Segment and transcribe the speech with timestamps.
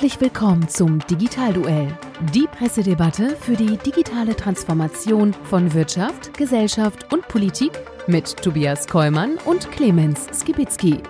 [0.00, 1.94] Herzlich willkommen zum Digitalduell,
[2.32, 7.72] die Pressedebatte für die digitale Transformation von Wirtschaft, Gesellschaft und Politik
[8.06, 11.02] mit Tobias Kollmann und Clemens Skibitzky.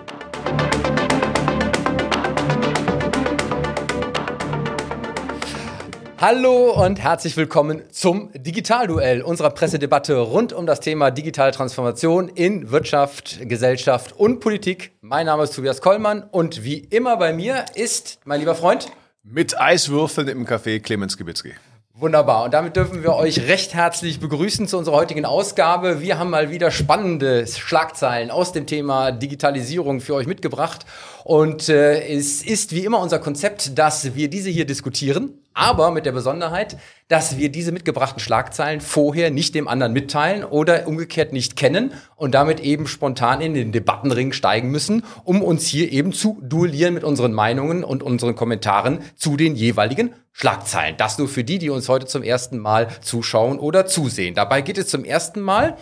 [6.21, 12.69] Hallo und herzlich willkommen zum Digitalduell, unserer Pressedebatte rund um das Thema digitale Transformation in
[12.69, 14.91] Wirtschaft, Gesellschaft und Politik.
[15.01, 18.91] Mein Name ist Tobias Kollmann und wie immer bei mir ist mein lieber Freund
[19.23, 21.53] mit Eiswürfeln im Café Clemens Gibitzki.
[21.95, 22.45] Wunderbar.
[22.45, 26.01] Und damit dürfen wir euch recht herzlich begrüßen zu unserer heutigen Ausgabe.
[26.01, 30.85] Wir haben mal wieder spannende Schlagzeilen aus dem Thema Digitalisierung für euch mitgebracht.
[31.23, 36.05] Und äh, es ist wie immer unser Konzept, dass wir diese hier diskutieren aber mit
[36.05, 41.55] der Besonderheit, dass wir diese mitgebrachten Schlagzeilen vorher nicht dem anderen mitteilen oder umgekehrt nicht
[41.55, 46.39] kennen und damit eben spontan in den Debattenring steigen müssen, um uns hier eben zu
[46.41, 50.95] duellieren mit unseren Meinungen und unseren Kommentaren zu den jeweiligen Schlagzeilen.
[50.97, 54.35] Das nur für die, die uns heute zum ersten Mal zuschauen oder zusehen.
[54.35, 55.77] Dabei geht es zum ersten Mal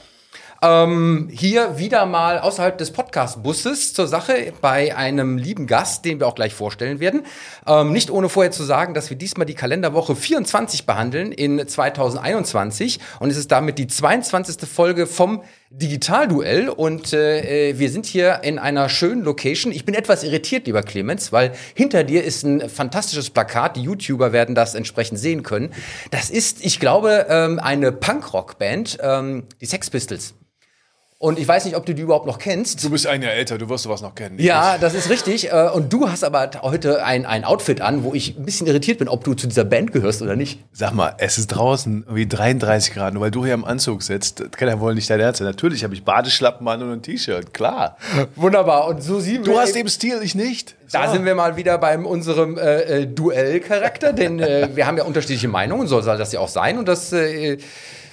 [0.61, 6.27] ähm, hier wieder mal außerhalb des Podcast-Busses zur Sache bei einem lieben Gast, den wir
[6.27, 7.25] auch gleich vorstellen werden.
[7.65, 12.99] Ähm, nicht ohne vorher zu sagen, dass wir diesmal die Kalenderwoche 24 behandeln in 2021
[13.19, 14.67] und es ist damit die 22.
[14.69, 19.71] Folge vom Digitalduell und äh, wir sind hier in einer schönen Location.
[19.71, 23.75] Ich bin etwas irritiert, lieber Clemens, weil hinter dir ist ein fantastisches Plakat.
[23.75, 25.71] Die YouTuber werden das entsprechend sehen können.
[26.09, 30.33] Das ist, ich glaube, ähm, eine Punkrock-Band, ähm, die Sex Pistols.
[31.21, 32.81] Und ich weiß nicht, ob du die überhaupt noch kennst.
[32.81, 34.39] Du bist ein Jahr älter, du wirst sowas noch kennen.
[34.39, 35.51] Ja, das ist richtig.
[35.51, 38.99] Äh, und du hast aber heute ein, ein Outfit an, wo ich ein bisschen irritiert
[38.99, 40.61] bin, ob du zu dieser Band gehörst oder nicht.
[40.71, 44.49] Sag mal, es ist draußen irgendwie 33 Grad, nur weil du hier im Anzug sitzt.
[44.53, 45.47] kann ja wohl nicht dein Ernst sein.
[45.47, 47.97] Natürlich habe ich Badeschlappen an und ein T-Shirt, klar.
[48.37, 48.87] Wunderbar.
[48.87, 50.77] Und so sieben Du hast eben Stil, ich nicht.
[50.89, 51.15] Da so.
[51.15, 55.49] sind wir mal wieder bei unserem äh, äh, Duellcharakter, denn äh, wir haben ja unterschiedliche
[55.49, 56.77] Meinungen, so soll das ja auch sein.
[56.77, 57.57] Und das äh,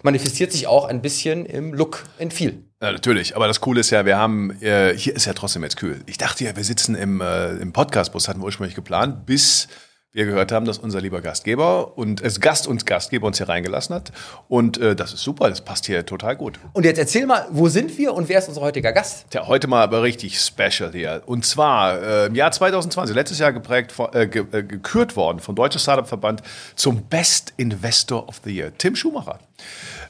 [0.06, 2.64] manifestiert sich auch ein bisschen im Look in viel.
[2.80, 3.36] Ja, natürlich.
[3.36, 6.02] Aber das Coole ist ja, wir haben, äh, hier ist ja trotzdem jetzt kühl.
[6.06, 9.68] Ich dachte ja, wir sitzen im, äh, im Podcastbus, hatten wir ursprünglich geplant, bis
[10.16, 13.50] wir gehört haben, dass unser lieber Gastgeber und es äh, Gast und Gastgeber uns hier
[13.50, 14.12] reingelassen hat.
[14.48, 16.58] Und äh, das ist super, das passt hier total gut.
[16.72, 19.26] Und jetzt erzähl mal, wo sind wir und wer ist unser heutiger Gast?
[19.28, 21.22] Tja, heute mal aber richtig special hier.
[21.26, 25.54] Und zwar äh, im Jahr 2020, letztes Jahr geprägt, äh, ge äh, gekürt worden vom
[25.54, 26.42] Deutschen Startup-Verband
[26.76, 29.38] zum Best Investor of the Year, Tim Schumacher.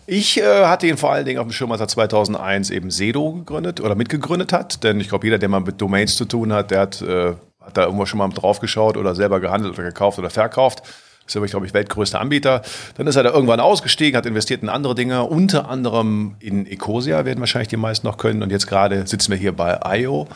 [0.07, 3.33] Ich äh, hatte ihn vor allen Dingen auf dem Schirm, als er 2001 eben Sedo
[3.33, 4.85] gegründet oder mitgegründet hat.
[4.85, 7.35] Denn ich glaube, jeder, der mal mit Domains zu tun hat, der hat, äh,
[7.67, 10.83] hat da irgendwo schon mal drauf geschaut oder selber gehandelt oder gekauft oder verkauft.
[11.27, 12.63] Das ist ja, glaube ich, weltgrößter Anbieter.
[12.97, 17.25] Dann ist er da irgendwann ausgestiegen, hat investiert in andere Dinge, unter anderem in Ecosia,
[17.25, 18.43] werden wahrscheinlich die meisten noch können.
[18.43, 20.29] Und jetzt gerade sitzen wir hier bei IO.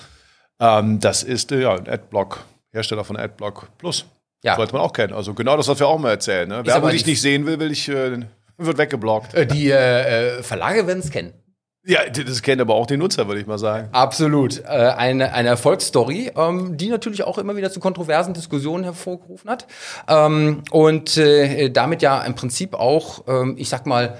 [0.58, 4.04] Ähm, das ist äh, ja, ein Adblock, Hersteller von Adblock Plus.
[4.42, 4.56] Ja.
[4.56, 5.12] Sollte man auch kennen.
[5.12, 6.48] Also genau das, was wir auch mal erzählen.
[6.48, 6.64] Ne?
[6.64, 8.18] Werbung, die ich nicht sehen will, will ich äh,
[8.58, 9.34] wird weggeblockt.
[9.34, 11.34] Äh, die äh, äh, Verlage werden es kennen.
[11.82, 13.88] Ja, das kennt aber auch die Nutzer, würde ich mal sagen.
[13.92, 14.58] Absolut.
[14.64, 19.66] Äh, eine, eine Erfolgsstory, ähm, die natürlich auch immer wieder zu kontroversen Diskussionen hervorgerufen hat.
[20.06, 24.18] Ähm, und äh, damit ja im Prinzip auch, ähm, ich sag mal,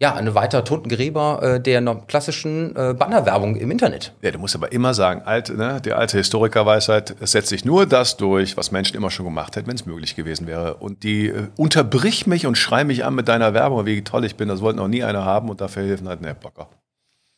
[0.00, 4.14] ja, eine weitere Totengräber äh, der klassischen äh, Bannerwerbung im Internet.
[4.22, 7.84] Ja, du musst aber immer sagen, alt, ne, die alte Historikerweisheit, es setzt sich nur
[7.84, 10.74] das durch, was Menschen immer schon gemacht hätten, wenn es möglich gewesen wäre.
[10.76, 14.36] Und die äh, unterbrich mich und schrei mich an mit deiner Werbung, wie toll ich
[14.36, 16.68] bin, das wollten noch nie einer haben und dafür helfen halt Netblocker.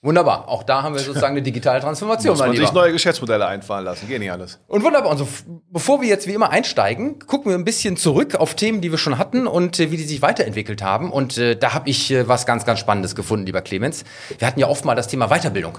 [0.04, 0.48] Wunderbar.
[0.48, 2.32] Auch da haben wir sozusagen eine digitale Transformation.
[2.32, 4.08] Muss man sich neue Geschäftsmodelle einfallen lassen.
[4.08, 4.58] Geht nicht alles.
[4.66, 5.12] Und wunderbar.
[5.12, 5.28] Und so,
[5.70, 8.98] bevor wir jetzt wie immer einsteigen, gucken wir ein bisschen zurück auf Themen, die wir
[8.98, 11.12] schon hatten und äh, wie die sich weiterentwickelt haben.
[11.12, 14.02] Und äh, da habe ich äh, was ganz, ganz Spannendes gefunden, lieber Clemens.
[14.36, 15.78] Wir hatten ja oft mal das Thema Weiterbildung.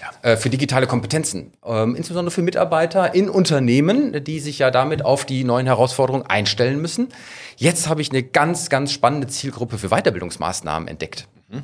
[0.00, 0.30] Ja.
[0.30, 5.24] Äh, für digitale Kompetenzen, ähm, insbesondere für Mitarbeiter in Unternehmen, die sich ja damit auf
[5.24, 7.08] die neuen Herausforderungen einstellen müssen.
[7.56, 11.26] Jetzt habe ich eine ganz, ganz spannende Zielgruppe für Weiterbildungsmaßnahmen entdeckt.
[11.48, 11.62] Mhm.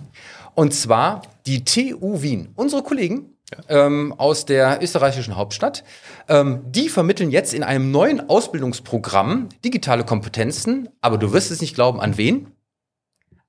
[0.55, 2.53] Und zwar die TU Wien.
[2.57, 3.35] Unsere Kollegen
[3.69, 3.87] ja.
[3.87, 5.85] ähm, aus der österreichischen Hauptstadt,
[6.29, 11.75] ähm, die vermitteln jetzt in einem neuen Ausbildungsprogramm digitale Kompetenzen, aber du wirst es nicht
[11.75, 12.53] glauben, an wen?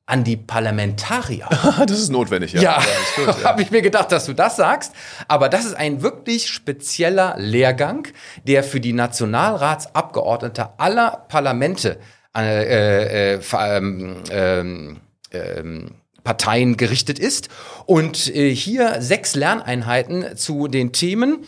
[0.07, 1.47] An die Parlamentarier.
[1.87, 2.61] das ist notwendig, ja.
[2.61, 2.81] Ja,
[3.25, 3.43] ja.
[3.43, 4.93] habe ich mir gedacht, dass du das sagst.
[5.27, 8.07] Aber das ist ein wirklich spezieller Lehrgang,
[8.45, 11.99] der für die Nationalratsabgeordnete aller Parlamente
[12.35, 14.99] äh, äh, äh, ähm, ähm,
[15.31, 17.49] ähm Parteien gerichtet ist.
[17.85, 21.45] Und äh, hier sechs Lerneinheiten zu den Themen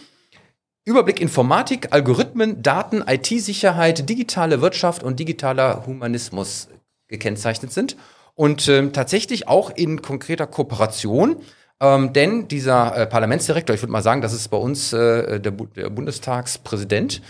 [0.85, 6.67] Überblick Informatik, Algorithmen, Daten, IT-Sicherheit, digitale Wirtschaft und digitaler Humanismus
[7.07, 7.95] gekennzeichnet sind.
[8.35, 11.37] Und ähm, tatsächlich auch in konkreter Kooperation.
[11.79, 15.51] Ähm, denn dieser äh, Parlamentsdirektor, ich würde mal sagen, das ist bei uns äh, der,
[15.51, 17.21] Bu der Bundestagspräsident,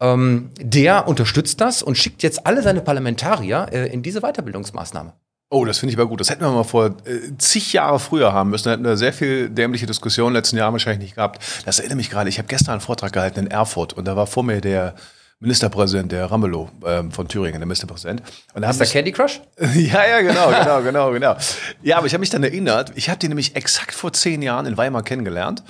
[0.00, 5.14] ähm, der unterstützt das und schickt jetzt alle seine Parlamentarier äh, in diese Weiterbildungsmaßnahme.
[5.50, 6.20] Oh, das finde ich aber gut.
[6.20, 8.64] Das hätten wir mal vor äh, zig Jahre früher haben müssen.
[8.64, 11.42] Da hätten wir sehr viel dämliche Diskussionen in den letzten Jahren wahrscheinlich nicht gehabt.
[11.64, 12.28] Das erinnert mich gerade.
[12.28, 14.94] Ich habe gestern einen Vortrag gehalten in Erfurt und da war vor mir der
[15.40, 18.22] Ministerpräsident, der Ramelow ähm, von Thüringen, der Ministerpräsident.
[18.54, 19.40] Und da ist der Candy Crush?
[19.74, 21.36] ja, ja, genau, genau, genau, genau.
[21.82, 24.66] Ja, aber ich habe mich dann erinnert, ich habe den nämlich exakt vor zehn Jahren
[24.66, 25.62] in Weimar kennengelernt.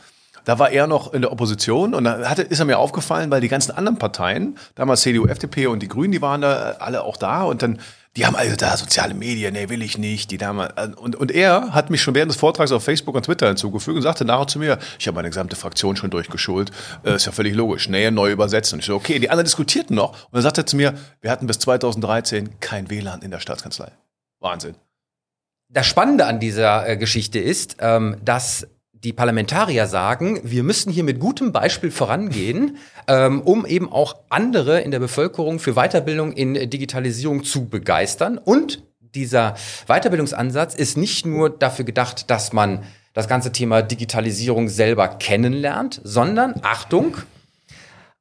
[0.44, 3.48] Da war er noch in der Opposition und da ist er mir aufgefallen, weil die
[3.48, 7.42] ganzen anderen Parteien, damals CDU, FDP und die Grünen, die waren da alle auch da
[7.42, 7.78] und dann
[8.18, 10.32] die haben also da soziale Medien, nee, will ich nicht.
[10.32, 13.46] Die damals, und, und er hat mich schon während des Vortrags auf Facebook und Twitter
[13.46, 16.72] hinzugefügt und sagte nachher zu mir, ich habe meine gesamte Fraktion schon durchgeschult,
[17.04, 18.76] äh, ist ja völlig logisch, nee, neu übersetzen.
[18.76, 21.30] Und ich so, okay, die anderen diskutierten noch und dann sagte er zu mir, wir
[21.30, 23.92] hatten bis 2013 kein WLAN in der Staatskanzlei.
[24.40, 24.74] Wahnsinn.
[25.68, 28.66] Das Spannende an dieser äh, Geschichte ist, ähm, dass
[29.04, 34.80] die Parlamentarier sagen, wir müssen hier mit gutem Beispiel vorangehen, ähm, um eben auch andere
[34.80, 38.38] in der Bevölkerung für Weiterbildung in Digitalisierung zu begeistern.
[38.38, 38.82] Und
[39.14, 39.54] dieser
[39.86, 42.84] Weiterbildungsansatz ist nicht nur dafür gedacht, dass man
[43.14, 47.16] das ganze Thema Digitalisierung selber kennenlernt, sondern, Achtung,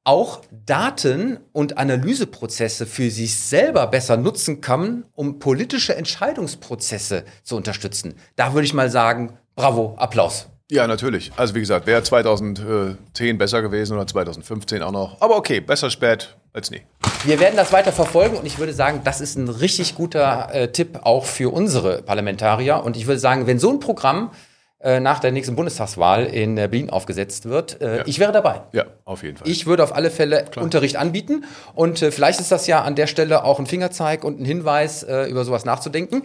[0.04, 8.16] auch Daten und Analyseprozesse für sich selber besser nutzen kann, um politische Entscheidungsprozesse zu unterstützen.
[8.38, 10.48] Da würde ich mal sagen, bravo, Applaus.
[10.70, 11.32] Ja, natürlich.
[11.38, 15.22] Also wie gesagt, wäre 2010 besser gewesen oder 2015 auch noch.
[15.22, 16.82] Aber okay, besser spät als nie.
[17.24, 20.68] Wir werden das weiter verfolgen und ich würde sagen, das ist ein richtig guter äh,
[20.70, 22.84] Tipp auch für unsere Parlamentarier.
[22.84, 24.32] Und ich würde sagen, wenn so ein Programm
[24.80, 28.04] äh, nach der nächsten Bundestagswahl in äh, Berlin aufgesetzt wird, äh, ja.
[28.06, 28.64] ich wäre dabei.
[28.74, 29.48] Ja, auf jeden Fall.
[29.48, 30.66] Ich würde auf alle Fälle Klar.
[30.66, 34.46] Unterricht anbieten und vielleicht ist das ja an der Stelle auch ein Fingerzeig und ein
[34.46, 36.24] Hinweis, über sowas nachzudenken.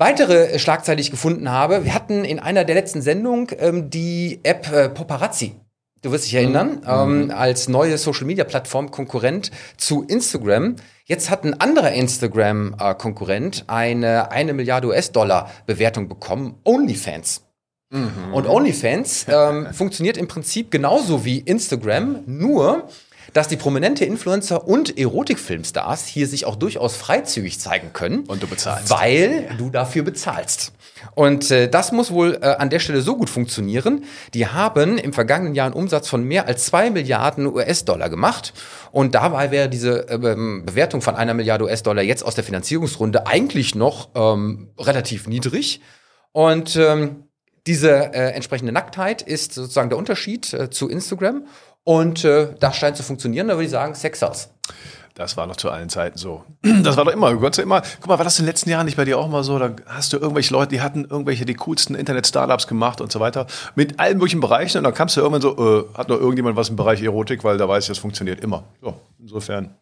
[0.00, 4.40] Weitere Schlagzeile, die ich gefunden habe, wir hatten in einer der letzten Sendungen ähm, die
[4.44, 5.56] App äh, Paparazzi.
[6.00, 7.28] Du wirst dich erinnern, mhm.
[7.28, 10.76] ähm, als neue Social-Media-Plattform Konkurrent zu Instagram.
[11.04, 17.42] Jetzt hat ein anderer Instagram-Konkurrent eine eine Milliarde US-Dollar Bewertung bekommen, OnlyFans.
[17.90, 18.32] Mhm.
[18.32, 22.88] Und OnlyFans ähm, funktioniert im Prinzip genauso wie Instagram, nur
[23.32, 28.20] dass die prominente Influencer und Erotikfilmstars hier sich auch durchaus freizügig zeigen können.
[28.20, 28.90] Und du bezahlst.
[28.90, 29.56] Weil ja.
[29.56, 30.72] du dafür bezahlst.
[31.14, 34.04] Und äh, das muss wohl äh, an der Stelle so gut funktionieren.
[34.34, 38.52] Die haben im vergangenen Jahr einen Umsatz von mehr als zwei Milliarden US-Dollar gemacht.
[38.92, 43.74] Und dabei wäre diese äh, Bewertung von einer Milliarde US-Dollar jetzt aus der Finanzierungsrunde eigentlich
[43.74, 45.80] noch ähm, relativ niedrig.
[46.32, 47.24] Und ähm,
[47.66, 51.46] diese äh, entsprechende Nacktheit ist sozusagen der Unterschied äh, zu Instagram.
[51.84, 53.48] Und äh, das scheint zu funktionieren.
[53.48, 54.50] Da würde ich sagen, Sexhaus.
[55.14, 56.44] Das war noch zu allen Zeiten so.
[56.82, 58.86] Das war doch immer, du ja immer, guck mal, war das in den letzten Jahren
[58.86, 59.58] nicht bei dir auch mal so?
[59.58, 63.46] Da hast du irgendwelche Leute, die hatten irgendwelche die coolsten Internet-Startups gemacht und so weiter,
[63.74, 66.68] mit allen möglichen Bereichen und dann kamst du irgendwann so, äh, hat noch irgendjemand was
[66.68, 68.64] im Bereich Erotik, weil da weiß ich, das funktioniert immer.
[68.80, 69.74] So, insofern.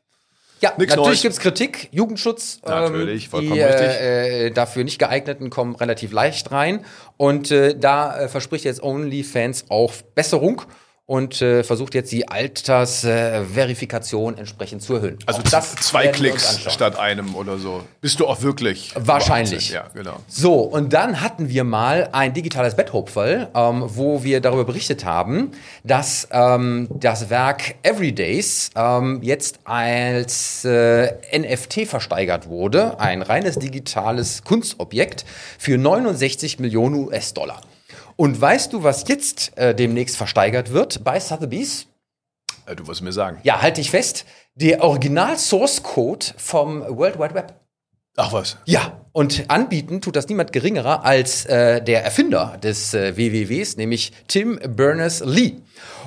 [0.61, 2.61] Ja, Nichts natürlich gibt es Kritik, Jugendschutz.
[2.65, 4.01] Ähm, natürlich, vollkommen die, richtig.
[4.01, 6.85] Äh, dafür nicht geeigneten kommen relativ leicht rein.
[7.17, 10.63] Und äh, da äh, verspricht jetzt OnlyFans auch Besserung
[11.09, 15.19] und äh, versucht jetzt die Altersverifikation äh, entsprechend zu erhöhen.
[15.25, 17.83] Also das zwei Klicks statt einem oder so.
[18.03, 18.93] Bist du auch wirklich?
[18.95, 19.71] Wahrscheinlich.
[19.71, 20.17] Ja, genau.
[20.29, 25.53] So, und dann hatten wir mal ein digitales Betthopferl, ähm, wo wir darüber berichtet haben,
[25.83, 33.01] dass ähm, das Werk Everydays ähm, jetzt als äh, NFT versteigert wurde.
[33.01, 35.25] Ein reines digitales Kunstobjekt
[35.59, 37.63] für 69 Millionen US-Dollar.
[38.21, 41.87] Und weißt du, was jetzt äh, demnächst versteigert wird bei Sotheby's?
[42.67, 43.39] Äh, du wirst mir sagen.
[43.45, 44.25] Ja, halte ich fest.
[44.57, 47.55] Der Original-Source-Code vom World Wide Web.
[48.17, 48.57] Ach was.
[48.65, 54.11] Ja, und anbieten tut das niemand geringerer als äh, der Erfinder des äh, WWWs, nämlich
[54.27, 55.53] Tim Berners-Lee.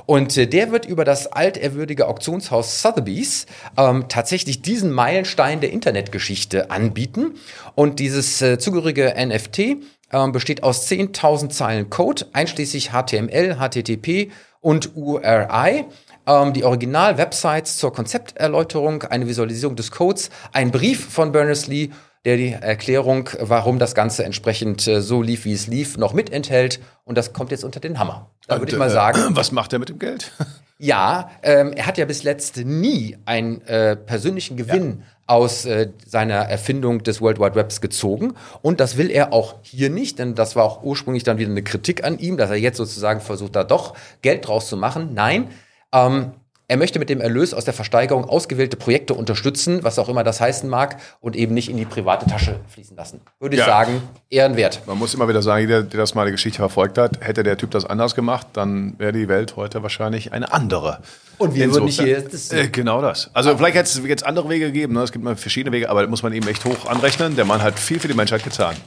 [0.05, 3.45] Und äh, der wird über das altehrwürdige Auktionshaus Sotheby's
[3.77, 7.35] ähm, tatsächlich diesen Meilenstein der Internetgeschichte anbieten.
[7.75, 9.77] Und dieses äh, zugehörige NFT
[10.11, 15.85] ähm, besteht aus 10.000 Zeilen Code, einschließlich HTML, HTTP und URI.
[16.27, 21.89] Ähm, die Original-Websites zur Konzepterläuterung, eine Visualisierung des Codes, ein Brief von Berners-Lee,
[22.25, 26.31] der die Erklärung, warum das Ganze entsprechend äh, so lief, wie es lief, noch mit
[26.31, 26.79] enthält.
[27.03, 28.29] Und das kommt jetzt unter den Hammer.
[28.47, 29.19] Da würde ich mal sagen.
[29.19, 30.31] Äh, was macht er mit dem Geld?
[30.77, 35.87] Ja, ähm, er hat ja bis letzt nie einen äh, persönlichen Gewinn ja aus äh,
[36.05, 38.33] seiner Erfindung des World Wide Webs gezogen.
[38.61, 41.63] Und das will er auch hier nicht, denn das war auch ursprünglich dann wieder eine
[41.63, 45.13] Kritik an ihm, dass er jetzt sozusagen versucht, da doch Geld draus zu machen.
[45.13, 45.47] Nein,
[45.93, 46.33] ähm,
[46.71, 50.39] Er möchte mit dem Erlös aus der Versteigerung ausgewählte Projekte unterstützen, was auch immer das
[50.39, 53.19] heißen mag, und eben nicht in die private Tasche fließen lassen.
[53.41, 53.65] Würde ich Ja.
[53.65, 54.79] sagen, ehrenwert.
[54.87, 57.57] Man muss immer wieder sagen, jeder, der das mal die Geschichte verfolgt hat, hätte der
[57.57, 60.99] Typ das anders gemacht, dann wäre die Welt heute wahrscheinlich eine andere.
[61.39, 62.21] Und wir würden nicht hier.
[62.21, 63.29] Das, Äh, genau das.
[63.33, 64.93] Also vielleicht hätte es jetzt andere Wege gegeben.
[64.93, 65.01] Ne?
[65.03, 67.35] Es gibt mal verschiedene Wege, aber das muss man eben echt hoch anrechnen.
[67.35, 68.77] Der Mann hat viel für die Menschheit getan.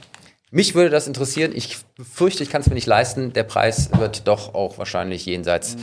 [0.49, 1.51] Mich würde das interessieren.
[1.53, 3.31] Ich befürchte, ich kann es mir nicht leisten.
[3.33, 5.75] Der Preis wird doch auch wahrscheinlich jenseits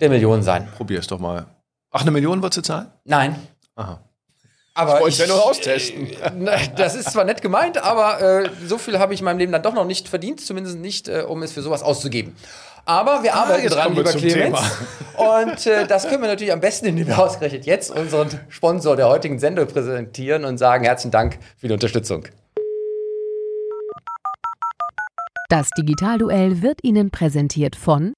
[0.00, 0.68] der Millionen sein.
[0.76, 1.46] Probier es doch mal.
[1.90, 2.88] Ach, eine Million würdest du zahlen?
[3.04, 3.36] Nein.
[3.76, 4.00] Aha.
[4.74, 6.08] Aber wollte ich ja nur austesten.
[6.76, 9.62] Das ist zwar nett gemeint, aber äh, so viel habe ich in meinem Leben dann
[9.62, 12.34] doch noch nicht verdient, zumindest nicht, äh, um es für sowas auszugeben.
[12.86, 14.58] Aber wir arbeiten Ah, jetzt dran, lieber Clemens.
[15.16, 19.08] Und äh, das können wir natürlich am besten, indem wir ausgerechnet jetzt unseren Sponsor der
[19.08, 22.26] heutigen Sendung präsentieren und sagen herzlichen Dank für die Unterstützung.
[25.50, 28.14] Das Digitalduell wird Ihnen präsentiert von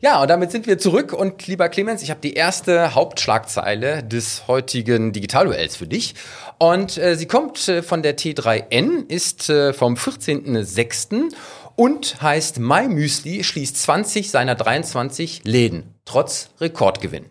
[0.00, 1.12] Ja, und damit sind wir zurück.
[1.12, 6.14] Und lieber Clemens, ich habe die erste Hauptschlagzeile des heutigen Digitalduells für dich.
[6.58, 11.32] Und äh, sie kommt äh, von der T3N, ist äh, vom 14.06.
[11.76, 17.26] und heißt My Müsli schließt 20 seiner 23 Läden, trotz Rekordgewinn.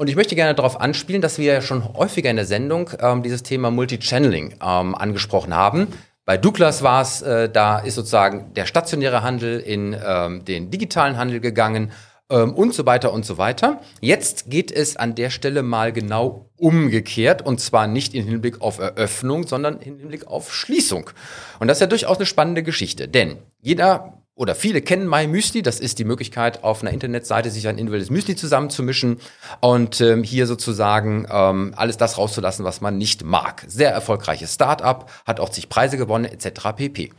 [0.00, 3.22] Und ich möchte gerne darauf anspielen, dass wir ja schon häufiger in der Sendung ähm,
[3.22, 5.88] dieses Thema Multichanneling ähm, angesprochen haben.
[6.30, 11.16] Bei Douglas war es, äh, da ist sozusagen der stationäre Handel in ähm, den digitalen
[11.16, 11.90] Handel gegangen
[12.30, 13.80] ähm, und so weiter und so weiter.
[14.00, 18.78] Jetzt geht es an der Stelle mal genau umgekehrt und zwar nicht im Hinblick auf
[18.78, 21.10] Eröffnung, sondern im Hinblick auf Schließung.
[21.58, 25.60] Und das ist ja durchaus eine spannende Geschichte, denn jeder oder viele kennen My Müsli.
[25.60, 29.18] Das ist die Möglichkeit, auf einer Internetseite sich ein individuelles Müsli zusammenzumischen
[29.60, 33.62] und ähm, hier sozusagen ähm, alles das rauszulassen, was man nicht mag.
[33.68, 36.72] Sehr erfolgreiches Start-up, hat auch zig Preise gewonnen, etc.
[36.74, 37.12] pp.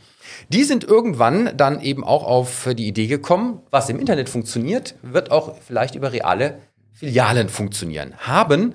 [0.48, 5.30] Die sind irgendwann dann eben auch auf die Idee gekommen, was im Internet funktioniert, wird
[5.30, 6.58] auch vielleicht über reale
[6.92, 8.14] Filialen funktionieren.
[8.18, 8.74] Haben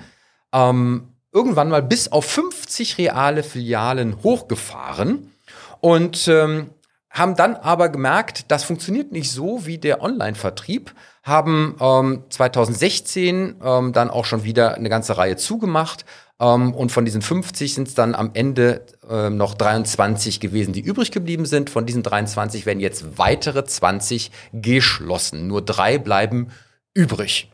[0.54, 5.34] ähm, irgendwann mal bis auf 50 reale Filialen hochgefahren
[5.82, 6.70] und ähm,
[7.17, 10.93] haben dann aber gemerkt, das funktioniert nicht so wie der Online-Vertrieb,
[11.24, 16.05] haben ähm, 2016 ähm, dann auch schon wieder eine ganze Reihe zugemacht
[16.39, 20.81] ähm, und von diesen 50 sind es dann am Ende ähm, noch 23 gewesen, die
[20.81, 21.69] übrig geblieben sind.
[21.69, 25.47] Von diesen 23 werden jetzt weitere 20 geschlossen.
[25.47, 26.51] Nur drei bleiben
[26.93, 27.51] übrig.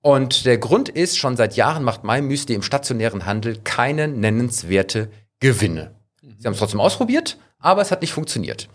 [0.00, 5.10] Und der Grund ist, schon seit Jahren macht MyMüsli im stationären Handel keine nennenswerte
[5.40, 5.94] Gewinne.
[6.22, 8.68] Sie haben es trotzdem ausprobiert, aber es hat nicht funktioniert.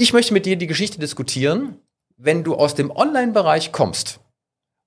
[0.00, 1.78] Ich möchte mit dir die Geschichte diskutieren,
[2.16, 4.18] wenn du aus dem Online-Bereich kommst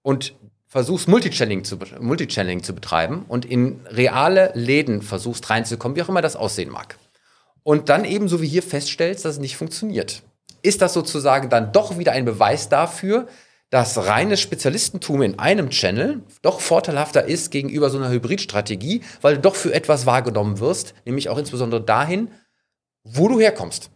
[0.01, 0.33] und
[0.65, 6.23] versuchst Multichanneling zu, Multichanneling zu betreiben und in reale Läden versuchst reinzukommen, wie auch immer
[6.23, 6.97] das aussehen mag.
[7.61, 10.23] Und dann ebenso wie hier feststellst, dass es nicht funktioniert.
[10.63, 13.27] Ist das sozusagen dann doch wieder ein Beweis dafür,
[13.69, 19.41] dass reines Spezialistentum in einem Channel doch vorteilhafter ist gegenüber so einer Hybridstrategie, weil du
[19.41, 22.31] doch für etwas wahrgenommen wirst, nämlich auch insbesondere dahin,
[23.03, 23.91] wo du herkommst.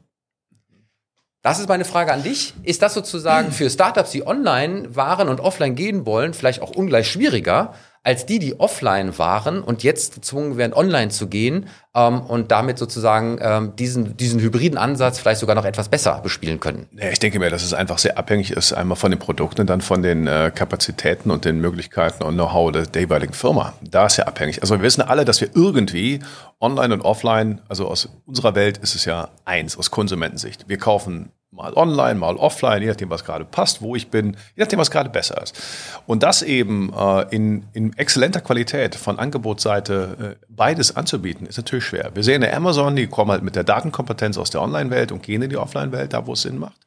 [1.48, 2.54] Das ist meine Frage an dich.
[2.64, 7.10] Ist das sozusagen für Startups, die online waren und offline gehen wollen, vielleicht auch ungleich
[7.10, 7.74] schwieriger
[8.04, 12.78] als die, die offline waren und jetzt gezwungen werden, online zu gehen ähm, und damit
[12.78, 16.88] sozusagen ähm, diesen, diesen hybriden Ansatz vielleicht sogar noch etwas besser bespielen können?
[16.92, 19.70] Ja, ich denke mir, dass es einfach sehr abhängig ist, einmal von den Produkten und
[19.70, 23.74] dann von den äh, Kapazitäten und den Möglichkeiten und Know-how der, jeweiligen Firma.
[23.82, 24.62] Da ist ja abhängig.
[24.62, 26.22] Also wir wissen alle, dass wir irgendwie
[26.62, 30.70] online und offline, also aus unserer Welt ist es ja eins, aus Konsumentensicht.
[30.70, 34.64] Wir kaufen mal online, mal offline, je nachdem, was gerade passt, wo ich bin, je
[34.64, 35.60] nachdem, was gerade besser ist.
[36.06, 41.86] Und das eben äh, in, in exzellenter Qualität von Angebotsseite äh, beides anzubieten, ist natürlich
[41.86, 42.12] schwer.
[42.14, 45.42] Wir sehen ja Amazon, die kommen halt mit der Datenkompetenz aus der Online-Welt und gehen
[45.42, 46.78] in die Offline-Welt, da wo es Sinn macht.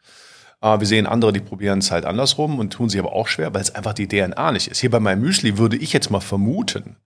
[0.62, 3.52] Äh, wir sehen andere, die probieren es halt andersrum und tun sich aber auch schwer,
[3.52, 4.80] weil es einfach die DNA nicht ist.
[4.80, 6.96] Hier bei meinem Müsli würde ich jetzt mal vermuten,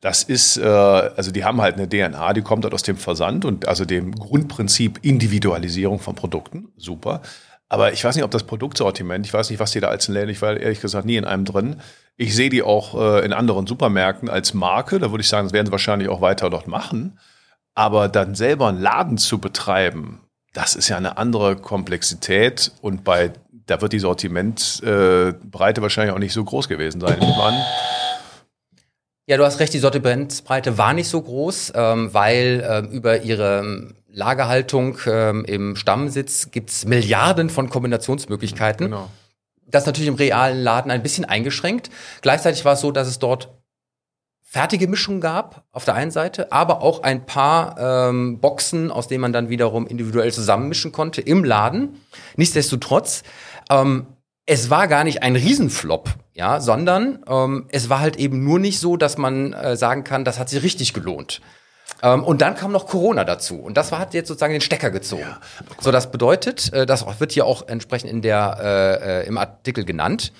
[0.00, 3.44] das ist, äh, also die haben halt eine DNA, die kommt halt aus dem Versand
[3.44, 6.68] und also dem Grundprinzip Individualisierung von Produkten.
[6.76, 7.20] Super.
[7.68, 10.30] Aber ich weiß nicht, ob das Produktsortiment, ich weiß nicht, was die da als Läden,
[10.30, 11.76] ich war ehrlich gesagt nie in einem drin.
[12.16, 15.52] Ich sehe die auch äh, in anderen Supermärkten als Marke, da würde ich sagen, das
[15.52, 17.18] werden sie wahrscheinlich auch weiter dort machen.
[17.74, 20.20] Aber dann selber einen Laden zu betreiben,
[20.52, 23.32] das ist ja eine andere Komplexität und bei,
[23.66, 27.18] da wird die Sortimentbreite äh, wahrscheinlich auch nicht so groß gewesen sein.
[27.20, 27.64] Ich meine,
[29.30, 33.60] Ja, du hast recht, die Sortimentsbreite war nicht so groß, ähm, weil ähm, über ihre
[33.60, 38.86] ähm, Lagerhaltung ähm, im Stammsitz gibt's Milliarden von Kombinationsmöglichkeiten.
[38.86, 39.08] Genau.
[39.68, 41.90] Das ist natürlich im realen Laden ein bisschen eingeschränkt.
[42.22, 43.50] Gleichzeitig war es so, dass es dort
[44.42, 49.20] fertige Mischungen gab auf der einen Seite, aber auch ein paar ähm, Boxen, aus denen
[49.20, 52.00] man dann wiederum individuell zusammenmischen konnte im Laden.
[52.34, 53.22] Nichtsdestotrotz,
[53.70, 54.06] ähm,
[54.50, 58.80] es war gar nicht ein Riesenflop, ja, sondern ähm, es war halt eben nur nicht
[58.80, 61.40] so, dass man äh, sagen kann, das hat sich richtig gelohnt.
[62.02, 63.60] Ähm, und dann kam noch Corona dazu.
[63.60, 65.22] Und das war, hat jetzt sozusagen den Stecker gezogen.
[65.22, 65.38] Ja.
[65.78, 69.84] So, das bedeutet, äh, das wird hier auch entsprechend in der, äh, äh, im Artikel
[69.84, 70.32] genannt.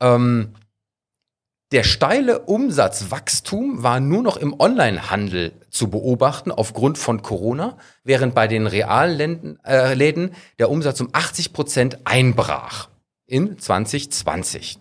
[0.00, 0.54] Ähm,
[1.70, 8.48] der steile Umsatzwachstum war nur noch im Onlinehandel zu beobachten aufgrund von Corona, während bei
[8.48, 12.88] den realen äh, Läden der Umsatz um 80 Prozent einbrach
[13.28, 14.80] in 2020.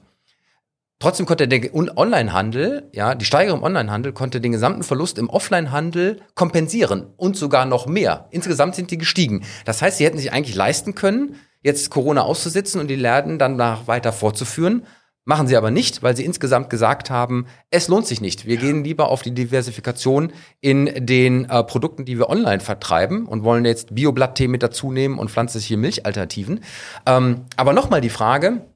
[1.00, 6.22] Trotzdem konnte der Onlinehandel, ja, die Steigerung im Onlinehandel konnte den gesamten Verlust im Offlinehandel
[6.34, 8.28] kompensieren und sogar noch mehr.
[8.32, 9.44] Insgesamt sind die gestiegen.
[9.66, 13.58] Das heißt, sie hätten sich eigentlich leisten können, jetzt Corona auszusitzen und die Läden dann
[13.58, 14.88] nach weiter fortzuführen.
[15.30, 18.46] Machen sie aber nicht, weil sie insgesamt gesagt haben, es lohnt sich nicht.
[18.46, 18.62] Wir ja.
[18.62, 20.32] gehen lieber auf die Diversifikation
[20.62, 25.20] in den äh, Produkten, die wir online vertreiben und wollen jetzt Bioblatttee mit dazu nehmen
[25.20, 26.62] und pflanzliche Milchalternativen.
[27.06, 28.68] Ähm, aber nochmal die Frage,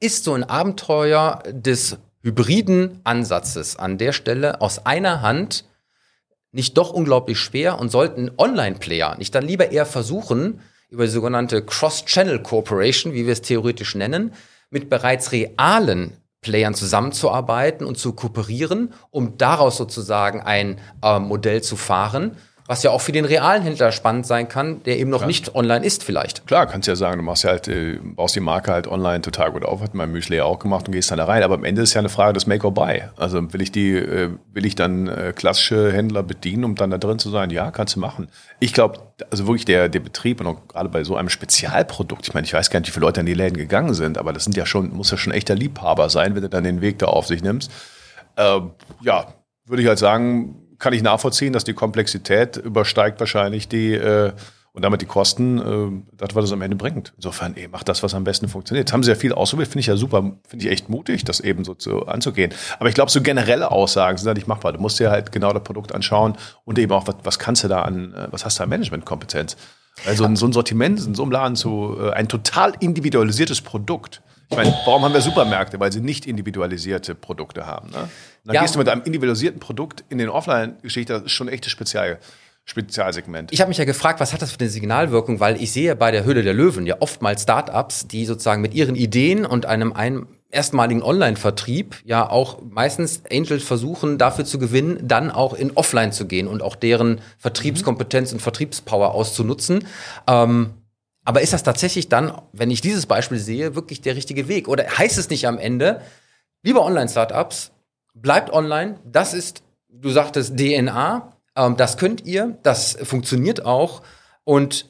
[0.00, 5.66] ist so ein Abenteuer des hybriden Ansatzes an der Stelle aus einer Hand
[6.50, 11.64] nicht doch unglaublich schwer und sollten Online-Player nicht dann lieber eher versuchen, über die sogenannte
[11.64, 14.32] Cross-Channel Corporation, wie wir es theoretisch nennen,
[14.76, 21.76] mit bereits realen Playern zusammenzuarbeiten und zu kooperieren, um daraus sozusagen ein äh, Modell zu
[21.76, 25.28] fahren, was ja auch für den realen Händler spannend sein kann, der eben noch Klar.
[25.28, 26.46] nicht online ist vielleicht.
[26.46, 29.52] Klar, kannst ja sagen, du machst ja halt, äh, baust die Marke halt online total
[29.52, 31.42] gut auf, hat mein Müsli auch gemacht und gehst dann da rein.
[31.42, 33.02] Aber am Ende ist ja eine Frage des Make or Buy.
[33.16, 36.98] Also will ich die, äh, will ich dann äh, klassische Händler bedienen, um dann da
[36.98, 37.50] drin zu sein?
[37.50, 38.28] Ja, kannst du machen.
[38.58, 42.34] Ich glaube, also wirklich der, der Betrieb und auch gerade bei so einem Spezialprodukt, ich
[42.34, 44.44] meine, ich weiß gar nicht, wie viele Leute in die Läden gegangen sind, aber das
[44.44, 47.06] sind ja schon, muss ja schon echter Liebhaber sein, wenn du dann den Weg da
[47.06, 47.70] auf sich nimmst.
[48.36, 48.60] Äh,
[49.02, 49.34] ja,
[49.66, 54.32] würde ich halt sagen, kann ich nachvollziehen, dass die Komplexität übersteigt wahrscheinlich die äh,
[54.76, 57.14] und damit die Kosten, äh, das, was es am Ende bringt.
[57.16, 58.86] Insofern, ey, macht das, was am besten funktioniert.
[58.86, 61.40] Jetzt haben sie ja viel ausprobiert, finde ich ja super, finde ich echt mutig, das
[61.40, 62.52] eben so zu, anzugehen.
[62.78, 64.74] Aber ich glaube, so generelle Aussagen sind halt nicht machbar.
[64.74, 66.36] Du musst dir halt genau das Produkt anschauen
[66.66, 69.56] und eben auch, was, was kannst du da an, äh, was hast du an Managementkompetenz?
[70.04, 74.56] Also so ein Sortiment in so einem Laden zu, äh, ein total individualisiertes Produkt ich
[74.56, 75.80] meine, warum haben wir Supermärkte?
[75.80, 77.90] Weil sie nicht individualisierte Produkte haben.
[77.90, 78.08] Ne?
[78.46, 78.62] Dann ja.
[78.62, 82.18] gehst du mit einem individualisierten Produkt in den Offline-Geschichte, das ist schon echtes Spezial.
[82.68, 83.52] Spezialsegment.
[83.52, 86.10] Ich habe mich ja gefragt, was hat das für eine Signalwirkung, weil ich sehe bei
[86.10, 90.26] der Höhle der Löwen ja oftmals Startups, die sozusagen mit ihren Ideen und einem, einem
[90.50, 96.26] erstmaligen Online-Vertrieb ja auch meistens Angels versuchen, dafür zu gewinnen, dann auch in Offline zu
[96.26, 99.86] gehen und auch deren Vertriebskompetenz und Vertriebspower auszunutzen.
[100.26, 100.74] Ähm,
[101.24, 104.66] aber ist das tatsächlich dann, wenn ich dieses Beispiel sehe, wirklich der richtige Weg?
[104.66, 106.00] Oder heißt es nicht am Ende,
[106.62, 107.72] liebe Online-Startups,
[108.22, 114.02] bleibt online, das ist, du sagtest DNA, ähm, das könnt ihr, das funktioniert auch.
[114.44, 114.88] Und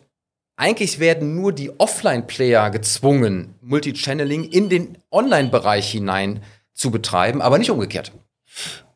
[0.57, 7.71] eigentlich werden nur die Offline-Player gezwungen, Multichanneling in den Online-Bereich hinein zu betreiben, aber nicht
[7.71, 8.12] umgekehrt.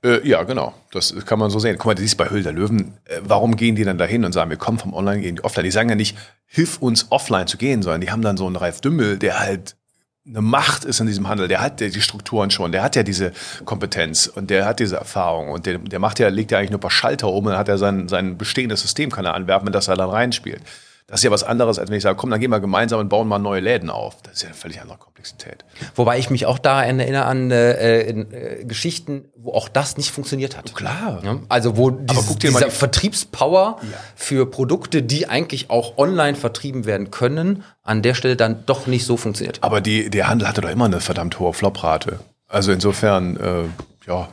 [0.03, 0.73] Äh, ja, genau.
[0.93, 1.77] Das kann man so sehen.
[1.77, 4.33] Guck mal, du siehst bei Höhl der Löwen, äh, warum gehen die dann dahin und
[4.33, 5.65] sagen, wir kommen vom Online, gehen die offline?
[5.65, 6.17] Die sagen ja nicht,
[6.47, 9.77] hilf uns offline zu gehen, sondern die haben dann so einen Ralf Dümmel, der halt
[10.27, 13.33] eine Macht ist in diesem Handel, der hat die Strukturen schon, der hat ja diese
[13.65, 16.79] Kompetenz und der hat diese Erfahrung und der, der macht ja, legt ja eigentlich nur
[16.79, 19.73] ein paar Schalter um und dann hat er sein, sein bestehendes System, kann er anwerben,
[19.73, 20.63] dass er dann reinspielt.
[21.11, 23.09] Das ist ja was anderes, als wenn ich sage, komm, dann gehen wir gemeinsam und
[23.09, 24.23] bauen mal neue Läden auf.
[24.23, 25.65] Das ist ja eine völlig andere Komplexität.
[25.97, 30.57] Wobei ich mich auch da erinnere an äh, äh, Geschichten, wo auch das nicht funktioniert
[30.57, 30.73] hat.
[30.73, 31.21] Klar.
[31.25, 31.41] Ja?
[31.49, 33.89] Also wo dieses, dieser die Vertriebspower ja.
[34.15, 39.05] für Produkte, die eigentlich auch online vertrieben werden können, an der Stelle dann doch nicht
[39.05, 39.59] so funktioniert.
[39.63, 42.21] Aber die, der Handel hatte doch immer eine verdammt hohe Floprate.
[42.47, 43.65] Also insofern, äh,
[44.07, 44.29] ja,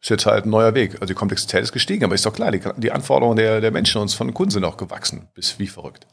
[0.00, 0.94] ist jetzt halt ein neuer Weg.
[0.94, 4.00] Also die Komplexität ist gestiegen, aber ist doch klar, die, die Anforderungen der, der Menschen
[4.00, 5.28] und von Kunden sind auch gewachsen.
[5.34, 6.06] Bis wie verrückt.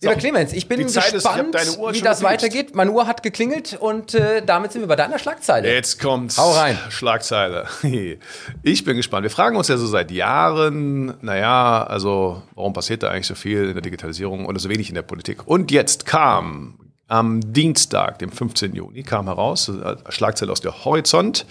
[0.00, 0.10] So.
[0.10, 2.74] Lieber Clemens, ich bin gespannt, ist, wie das weitergeht.
[2.74, 5.72] Meine Uhr hat geklingelt und äh, damit sind wir bei deiner Schlagzeile.
[5.72, 6.78] Jetzt kommt Hau rein.
[6.90, 7.66] Schlagzeile.
[8.62, 9.22] Ich bin gespannt.
[9.22, 13.68] Wir fragen uns ja so seit Jahren, naja, also warum passiert da eigentlich so viel
[13.68, 15.46] in der Digitalisierung und so wenig in der Politik?
[15.46, 18.74] Und jetzt kam am Dienstag, dem 15.
[18.74, 21.46] Juni, kam heraus, äh, Schlagzeile aus der Horizont,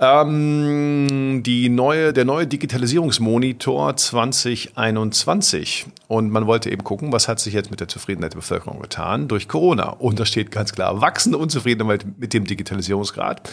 [0.00, 5.86] ähm, die neue, der neue Digitalisierungsmonitor 2021.
[6.08, 9.28] Und man wollte eben gucken, was hat sich jetzt mit der Zufriedenheit der Bevölkerung getan
[9.28, 9.90] durch Corona.
[9.90, 13.50] Und da steht ganz klar, wachsende Unzufriedenheit mit dem Digitalisierungsgrad.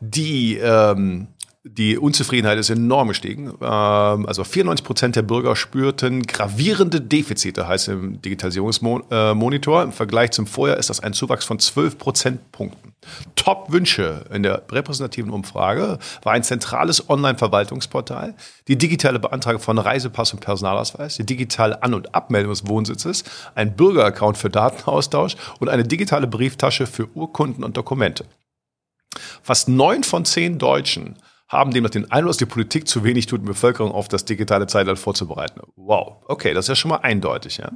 [0.00, 1.28] Die ähm,
[1.66, 3.54] die Unzufriedenheit ist enorm gestiegen.
[3.62, 9.82] Ähm, also 94 Prozent der Bürger spürten gravierende Defizite, heißt im Digitalisierungsmonitor.
[9.82, 12.92] Im Vergleich zum Vorjahr ist das ein Zuwachs von 12 Prozentpunkten.
[13.34, 18.34] Top-Wünsche in der repräsentativen Umfrage war ein zentrales Online-Verwaltungsportal,
[18.68, 23.24] die digitale Beantragung von Reisepass und Personalausweis, die digitale An- und Abmeldung des Wohnsitzes,
[23.54, 28.26] ein Bürgeraccount für Datenaustausch und eine digitale Brieftasche für Urkunden und Dokumente.
[29.42, 31.16] Fast neun von zehn Deutschen
[31.54, 34.66] haben demnach den Eindruck, dass die Politik zu wenig tut, die Bevölkerung auf das digitale
[34.66, 35.60] Zeitalter vorzubereiten.
[35.76, 37.58] Wow, okay, das ist ja schon mal eindeutig.
[37.58, 37.72] Ja?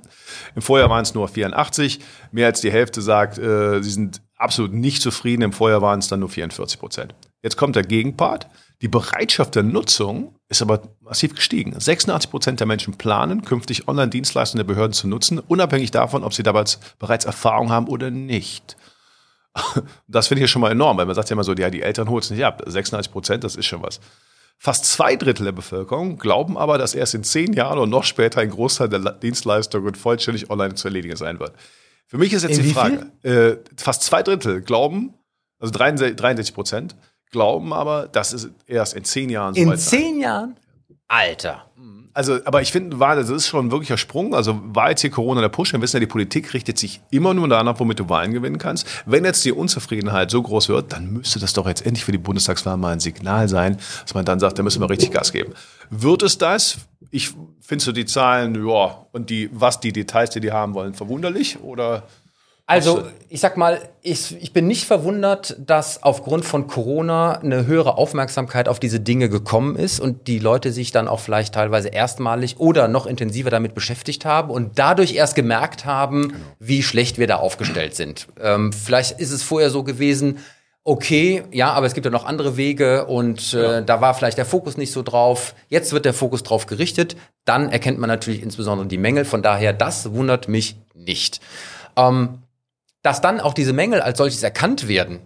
[0.55, 2.01] Im Vorjahr waren es nur 84,
[2.33, 6.09] mehr als die Hälfte sagt, äh, sie sind absolut nicht zufrieden, im Vorjahr waren es
[6.09, 7.15] dann nur 44 Prozent.
[7.43, 8.49] Jetzt kommt der Gegenpart.
[8.81, 11.79] Die Bereitschaft der Nutzung ist aber massiv gestiegen.
[11.79, 16.45] 86 Prozent der Menschen planen, künftig Online-Dienstleistungen der Behörden zu nutzen, unabhängig davon, ob sie
[16.45, 16.65] dabei
[16.99, 18.77] bereits Erfahrung haben oder nicht.
[20.07, 22.09] Das finde ich schon mal enorm, weil man sagt ja immer so, ja, die Eltern
[22.09, 22.63] holen es nicht ab.
[22.65, 24.01] 96 Prozent, das ist schon was.
[24.61, 28.41] Fast zwei Drittel der Bevölkerung glauben aber, dass erst in zehn Jahren und noch später
[28.41, 31.53] ein Großteil der Dienstleistungen vollständig online zu erledigen sein wird.
[32.07, 35.15] Für mich ist jetzt in die Frage, äh, fast zwei Drittel glauben,
[35.61, 36.97] also 63 Prozent,
[37.31, 40.57] glauben aber, dass es erst in zehn Jahren so In zehn Jahren?
[41.07, 41.71] Alter.
[42.19, 44.35] Also, aber ich finde, das ist schon ein wirklicher Sprung.
[44.35, 45.73] Also war jetzt hier Corona der Push.
[45.73, 48.89] Wir wissen ja, die Politik richtet sich immer nur danach, womit du Wahlen gewinnen kannst.
[49.07, 52.19] Wenn jetzt die Unzufriedenheit so groß wird, dann müsste das doch jetzt endlich für die
[52.19, 55.53] Bundestagswahl mal ein Signal sein, dass man dann sagt, da müssen wir richtig Gas geben.
[55.91, 56.79] Wird es das?
[57.13, 60.95] Ich finde so die Zahlen, ja, und die, was die Details, die die haben wollen,
[60.95, 62.03] verwunderlich oder?
[62.71, 67.97] Also, ich sag mal, ich, ich bin nicht verwundert, dass aufgrund von Corona eine höhere
[67.97, 72.61] Aufmerksamkeit auf diese Dinge gekommen ist und die Leute sich dann auch vielleicht teilweise erstmalig
[72.61, 76.41] oder noch intensiver damit beschäftigt haben und dadurch erst gemerkt haben, genau.
[76.59, 78.29] wie schlecht wir da aufgestellt sind.
[78.39, 80.37] Ähm, vielleicht ist es vorher so gewesen,
[80.85, 83.81] okay, ja, aber es gibt ja noch andere Wege und äh, ja.
[83.81, 85.55] da war vielleicht der Fokus nicht so drauf.
[85.71, 87.17] Jetzt wird der Fokus drauf gerichtet.
[87.47, 89.25] Dann erkennt man natürlich insbesondere die Mängel.
[89.25, 91.41] Von daher, das wundert mich nicht.
[91.97, 92.43] Ähm,
[93.03, 95.21] dass dann auch diese Mängel als solches erkannt werden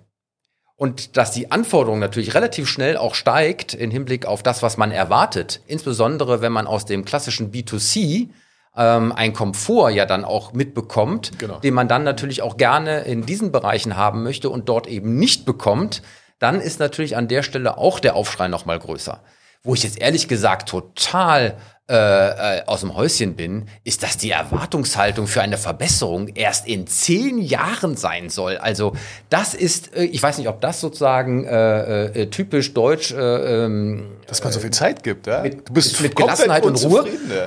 [0.76, 4.90] und dass die Anforderung natürlich relativ schnell auch steigt im Hinblick auf das, was man
[4.90, 8.30] erwartet, insbesondere wenn man aus dem klassischen B2C
[8.76, 11.58] ähm, ein Komfort ja dann auch mitbekommt, genau.
[11.60, 15.44] den man dann natürlich auch gerne in diesen Bereichen haben möchte und dort eben nicht
[15.44, 16.02] bekommt,
[16.38, 19.20] dann ist natürlich an der Stelle auch der Aufschrei noch mal größer.
[19.62, 21.56] Wo ich jetzt ehrlich gesagt total
[21.90, 26.86] äh, äh, aus dem Häuschen bin, ist, dass die Erwartungshaltung für eine Verbesserung erst in
[26.86, 28.56] zehn Jahren sein soll.
[28.56, 28.94] Also
[29.30, 34.12] das ist, äh, ich weiß nicht, ob das sozusagen äh, äh, typisch deutsch, äh, ähm,
[34.28, 35.42] dass man so viel Zeit gibt, ja?
[35.42, 37.04] Mit, du bist mit Gelassenheit und Ruhe.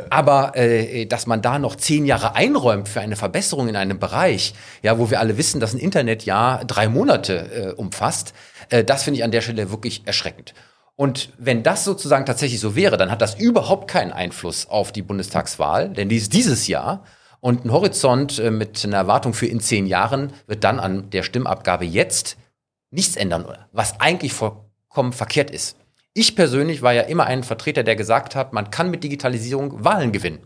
[0.10, 0.52] Aber
[1.08, 5.10] dass man da noch zehn Jahre einräumt für eine Verbesserung in einem Bereich, ja, wo
[5.10, 8.34] wir alle wissen, dass ein Internetjahr drei Monate umfasst,
[8.70, 10.54] das finde ich an der Stelle wirklich erschreckend.
[10.96, 15.02] Und wenn das sozusagen tatsächlich so wäre, dann hat das überhaupt keinen Einfluss auf die
[15.02, 17.04] Bundestagswahl, denn die ist dieses Jahr.
[17.42, 21.24] Und ein Horizont äh, mit einer Erwartung für in zehn Jahren wird dann an der
[21.24, 22.38] Stimmabgabe jetzt
[22.92, 25.78] nichts ändern, was eigentlich vollkommen verkehrt ist.
[26.14, 30.14] Ich persönlich war ja immer ein Vertreter, der gesagt hat, man kann mit Digitalisierung Wahlen
[30.14, 30.40] gewinnen.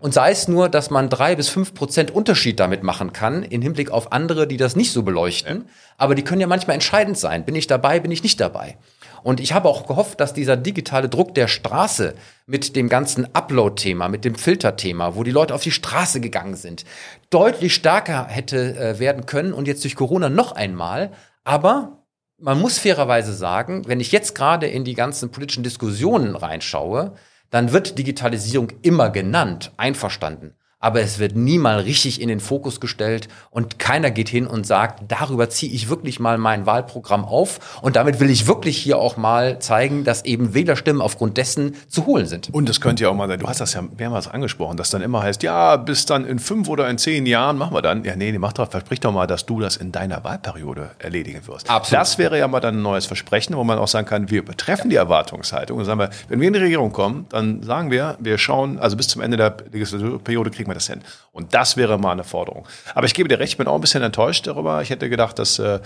[0.00, 3.62] Und sei es nur, dass man drei bis fünf Prozent Unterschied damit machen kann, im
[3.62, 5.68] Hinblick auf andere, die das nicht so beleuchten.
[5.96, 7.44] Aber die können ja manchmal entscheidend sein.
[7.44, 8.78] Bin ich dabei, bin ich nicht dabei.
[9.22, 12.14] Und ich habe auch gehofft, dass dieser digitale Druck der Straße
[12.46, 16.84] mit dem ganzen Upload-Thema, mit dem Filter-Thema, wo die Leute auf die Straße gegangen sind,
[17.30, 21.12] deutlich stärker hätte äh, werden können und jetzt durch Corona noch einmal.
[21.44, 22.04] Aber
[22.38, 27.14] man muss fairerweise sagen, wenn ich jetzt gerade in die ganzen politischen Diskussionen reinschaue,
[27.50, 32.80] dann wird Digitalisierung immer genannt, einverstanden aber es wird nie mal richtig in den Fokus
[32.80, 37.80] gestellt und keiner geht hin und sagt, darüber ziehe ich wirklich mal mein Wahlprogramm auf
[37.82, 42.06] und damit will ich wirklich hier auch mal zeigen, dass eben Wählerstimmen aufgrund dessen zu
[42.06, 42.50] holen sind.
[42.52, 45.02] Und das könnte ja auch mal sein, du hast das ja mehrmals angesprochen, dass dann
[45.02, 48.04] immer heißt, ja, bis dann in fünf oder in zehn Jahren machen wir dann.
[48.04, 51.68] Ja, nee, mach doch, versprich doch mal, dass du das in deiner Wahlperiode erledigen wirst.
[51.68, 52.00] Absolut.
[52.00, 54.90] Das wäre ja mal dann ein neues Versprechen, wo man auch sagen kann, wir übertreffen
[54.90, 54.90] ja.
[54.90, 58.38] die Erwartungshaltung und sagen wir, wenn wir in die Regierung kommen, dann sagen wir, wir
[58.38, 61.02] schauen, also bis zum Ende der Legislaturperiode kriegen kriegen wir das hin.
[61.32, 62.66] Und das wäre mal eine Forderung.
[62.94, 64.82] Aber ich gebe dir recht, ich bin auch ein bisschen enttäuscht darüber.
[64.82, 65.80] Ich hätte gedacht, dass äh,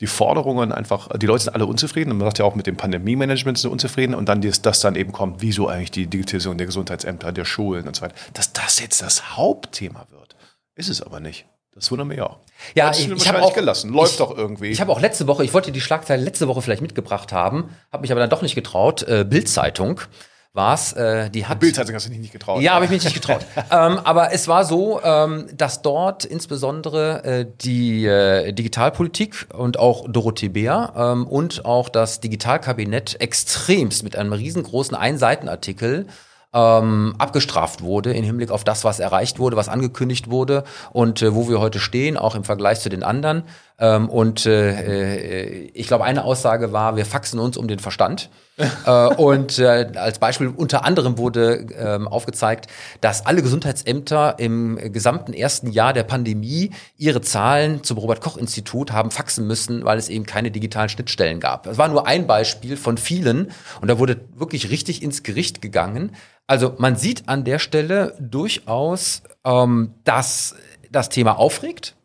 [0.00, 2.10] die Forderungen einfach, die Leute sind alle unzufrieden.
[2.10, 4.14] Und man sagt ja auch mit dem Pandemie-Management sind unzufrieden.
[4.14, 7.86] Und dann, dass das dann eben kommt, wieso eigentlich die Digitalisierung der Gesundheitsämter, der Schulen
[7.86, 8.14] und so weiter.
[8.34, 10.36] Dass das jetzt das Hauptthema wird,
[10.74, 11.46] ist es aber nicht.
[11.74, 12.38] Das wundert mich auch.
[12.76, 13.92] Ja, ich, ich habe auch gelassen.
[13.92, 14.68] Läuft ich, doch irgendwie.
[14.68, 18.02] Ich habe auch letzte Woche, ich wollte die Schlagzeile letzte Woche vielleicht mitgebracht haben, habe
[18.02, 19.02] mich aber dann doch nicht getraut.
[19.02, 20.06] Äh, Bildzeitung war
[20.54, 20.92] es.
[20.92, 21.60] Äh, die hat.
[21.60, 22.62] Bildzeitung hast du dich nicht getraut.
[22.62, 23.44] Ja, habe ich mich nicht getraut.
[23.70, 30.06] ähm, aber es war so, ähm, dass dort insbesondere äh, die äh, Digitalpolitik und auch
[30.08, 36.06] Dorothee Bär ähm, und auch das Digitalkabinett extremst mit einem riesengroßen Einseitenartikel
[36.54, 40.62] ähm, abgestraft wurde im Hinblick auf das, was erreicht wurde, was angekündigt wurde
[40.92, 43.42] und äh, wo wir heute stehen, auch im Vergleich zu den anderen.
[43.78, 48.30] Ähm, und äh, äh, ich glaube, eine Aussage war, wir faxen uns um den Verstand.
[48.86, 52.68] äh, und äh, als Beispiel unter anderem wurde ähm, aufgezeigt,
[53.00, 58.92] dass alle Gesundheitsämter im gesamten ersten Jahr der Pandemie ihre Zahlen zum Robert Koch Institut
[58.92, 61.64] haben faxen müssen, weil es eben keine digitalen Schnittstellen gab.
[61.64, 66.12] Das war nur ein Beispiel von vielen und da wurde wirklich richtig ins Gericht gegangen.
[66.46, 70.54] Also man sieht an der Stelle durchaus, ähm, dass
[70.92, 71.96] das Thema aufregt,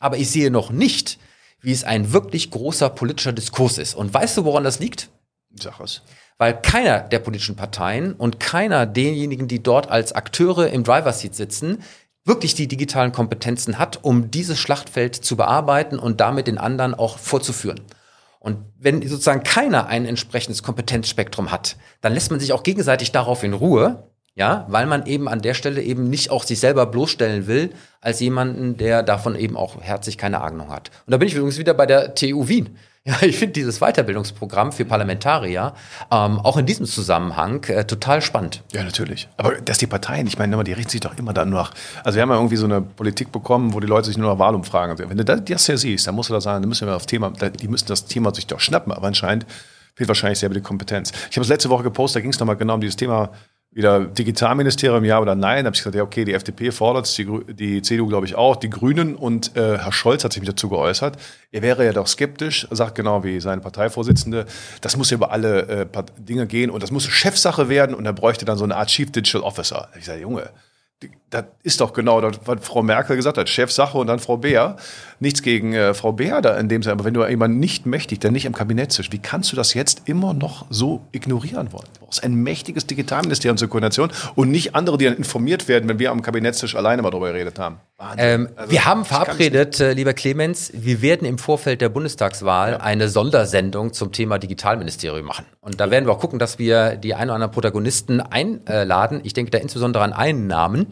[0.00, 1.18] aber ich sehe noch nicht,
[1.60, 3.94] wie es ein wirklich großer politischer Diskurs ist.
[3.94, 5.10] Und weißt du, woran das liegt?
[5.54, 6.02] Sag es.
[6.38, 11.34] Weil keiner der politischen Parteien und keiner derjenigen, die dort als Akteure im Driver Seat
[11.34, 11.82] sitzen,
[12.24, 17.18] wirklich die digitalen Kompetenzen hat, um dieses Schlachtfeld zu bearbeiten und damit den anderen auch
[17.18, 17.80] vorzuführen.
[18.38, 23.42] Und wenn sozusagen keiner ein entsprechendes Kompetenzspektrum hat, dann lässt man sich auch gegenseitig darauf
[23.42, 27.46] in Ruhe, ja, weil man eben an der Stelle eben nicht auch sich selber bloßstellen
[27.46, 30.90] will, als jemanden, der davon eben auch herzlich keine Ahnung hat.
[31.06, 32.76] Und da bin ich übrigens wieder bei der TU Wien.
[33.02, 35.72] Ja, ich finde dieses Weiterbildungsprogramm für Parlamentarier
[36.10, 38.62] ähm, auch in diesem Zusammenhang äh, total spannend.
[38.72, 39.26] Ja, natürlich.
[39.38, 41.72] Aber dass die Parteien, ich meine, die richten sich doch immer dann nach.
[42.04, 44.38] Also wir haben ja irgendwie so eine Politik bekommen, wo die Leute sich nur nach
[44.38, 45.08] Wahlumfragen sehen.
[45.08, 47.06] Wenn du das, das ja siehst, dann musst du da sagen, dann müssen wir auf
[47.06, 48.92] Thema, die müssen das Thema sich doch schnappen.
[48.92, 49.46] Aber anscheinend
[49.94, 51.10] fehlt wahrscheinlich selber die Kompetenz.
[51.30, 53.30] Ich habe es letzte Woche gepostet, da ging es nochmal genau um dieses Thema
[53.72, 55.64] wieder Digitalministerium, ja oder nein.
[55.64, 58.34] Da habe ich gesagt, ja, okay, die FDP fordert es, die, die CDU glaube ich
[58.34, 61.16] auch, die Grünen und äh, Herr Scholz hat sich dazu geäußert.
[61.52, 64.46] Er wäre ja doch skeptisch, sagt genau wie seine Parteivorsitzende,
[64.80, 68.12] das muss ja über alle äh, Dinge gehen und das muss Chefsache werden und er
[68.12, 69.88] bräuchte dann so eine Art Chief Digital Officer.
[69.96, 70.50] Ich sage, Junge,
[71.30, 74.76] das ist doch genau das, was Frau Merkel gesagt hat, Chefsache und dann Frau Beer.
[75.20, 78.20] Nichts gegen äh, Frau Beer da in dem Sinne, aber wenn du jemanden nicht mächtig,
[78.20, 81.86] der nicht im Kabinett sitzt, wie kannst du das jetzt immer noch so ignorieren wollen?
[81.94, 85.98] Du brauchst ein mächtiges Digitalministerium zur Koordination und nicht andere, die dann informiert werden, wenn
[85.98, 87.76] wir am Kabinettstisch alleine mal drüber geredet haben.
[88.16, 92.80] Ähm, also, wir haben verabredet, äh, lieber Clemens, wir werden im Vorfeld der Bundestagswahl ja.
[92.80, 95.44] eine Sondersendung zum Thema Digitalministerium machen.
[95.60, 99.20] Und da werden wir auch gucken, dass wir die ein oder anderen Protagonisten einladen.
[99.24, 100.86] Ich denke da insbesondere an einen Namen,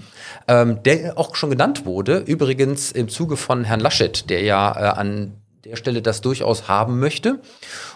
[0.47, 4.99] ähm, der auch schon genannt wurde, übrigens im Zuge von Herrn Laschet, der ja äh,
[4.99, 7.41] an der Stelle das durchaus haben möchte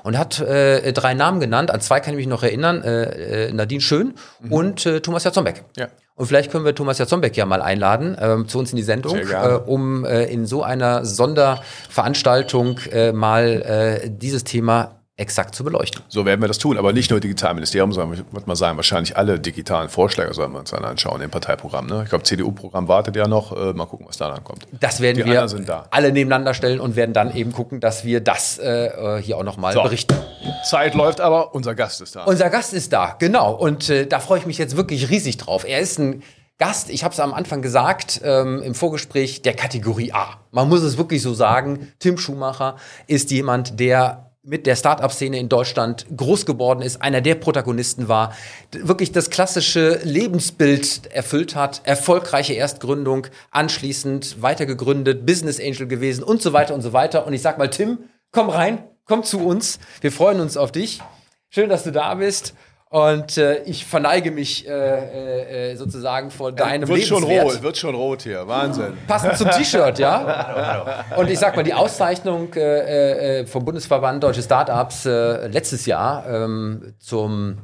[0.02, 1.70] und hat äh, drei Namen genannt.
[1.70, 4.52] An zwei kann ich mich noch erinnern: äh, äh Nadine Schön mhm.
[4.52, 5.64] und äh, Thomas Jatzombeck.
[5.76, 5.88] Ja.
[6.14, 9.16] Und vielleicht können wir Thomas Jatzombeck ja mal einladen äh, zu uns in die Sendung,
[9.16, 13.62] äh, um äh, in so einer Sonderveranstaltung äh, mal
[14.04, 16.02] äh, dieses Thema exakt zu beleuchten.
[16.08, 19.16] So werden wir das tun, aber nicht nur Digitalministerium, sondern ich würde mal sagen, wahrscheinlich
[19.16, 21.86] alle digitalen Vorschläge sollen wir uns dann anschauen im Parteiprogramm.
[21.86, 22.02] Ne?
[22.04, 23.52] Ich glaube, CDU-Programm wartet ja noch.
[23.52, 24.66] Äh, mal gucken, was da dann kommt.
[24.72, 25.86] Das werden Die wir da.
[25.90, 29.74] alle nebeneinander stellen und werden dann eben gucken, dass wir das äh, hier auch nochmal
[29.74, 29.82] so.
[29.82, 30.16] berichten.
[30.64, 32.24] Zeit läuft aber, unser Gast ist da.
[32.24, 33.52] Unser Gast ist da, genau.
[33.52, 35.64] Und äh, da freue ich mich jetzt wirklich riesig drauf.
[35.68, 36.22] Er ist ein
[36.58, 40.38] Gast, ich habe es am Anfang gesagt, ähm, im Vorgespräch, der Kategorie A.
[40.52, 45.48] Man muss es wirklich so sagen, Tim Schumacher ist jemand, der mit der Startup-Szene in
[45.48, 48.34] Deutschland groß geworden ist, einer der Protagonisten war,
[48.72, 56.52] wirklich das klassische Lebensbild erfüllt hat, erfolgreiche Erstgründung, anschließend weitergegründet, Business Angel gewesen und so
[56.52, 57.24] weiter und so weiter.
[57.24, 57.98] Und ich sag mal, Tim,
[58.32, 59.78] komm rein, komm zu uns.
[60.00, 61.00] Wir freuen uns auf dich.
[61.48, 62.54] Schön, dass du da bist.
[62.92, 67.22] Und äh, ich verneige mich äh, äh, sozusagen vor deinem wird Lebenswert.
[67.22, 68.98] Schon rot, wird schon rot hier, Wahnsinn.
[69.08, 71.06] Passend zum T-Shirt, ja.
[71.16, 76.26] Und ich sag mal, die Auszeichnung äh, äh, vom Bundesverband Deutsche Startups äh, letztes Jahr
[76.28, 77.60] ähm, zum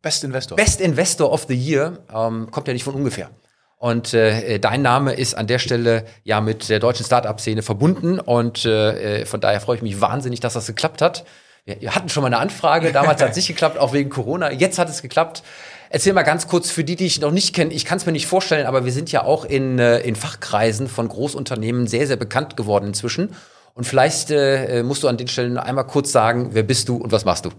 [0.00, 0.54] Best Investor.
[0.54, 3.30] Best Investor of the Year ähm, kommt ja nicht von ungefähr.
[3.78, 8.20] Und äh, dein Name ist an der Stelle ja mit der deutschen Startup-Szene verbunden.
[8.20, 11.24] Und äh, von daher freue ich mich wahnsinnig, dass das geklappt hat.
[11.64, 14.52] Wir hatten schon mal eine Anfrage, damals hat es nicht geklappt, auch wegen Corona.
[14.52, 15.42] Jetzt hat es geklappt.
[15.88, 17.72] Erzähl mal ganz kurz für die, die ich noch nicht kenne.
[17.72, 20.88] Ich kann es mir nicht vorstellen, aber wir sind ja auch in, äh, in Fachkreisen
[20.88, 23.34] von Großunternehmen sehr, sehr bekannt geworden inzwischen.
[23.74, 27.12] Und vielleicht äh, musst du an den Stellen einmal kurz sagen, wer bist du und
[27.12, 27.50] was machst du?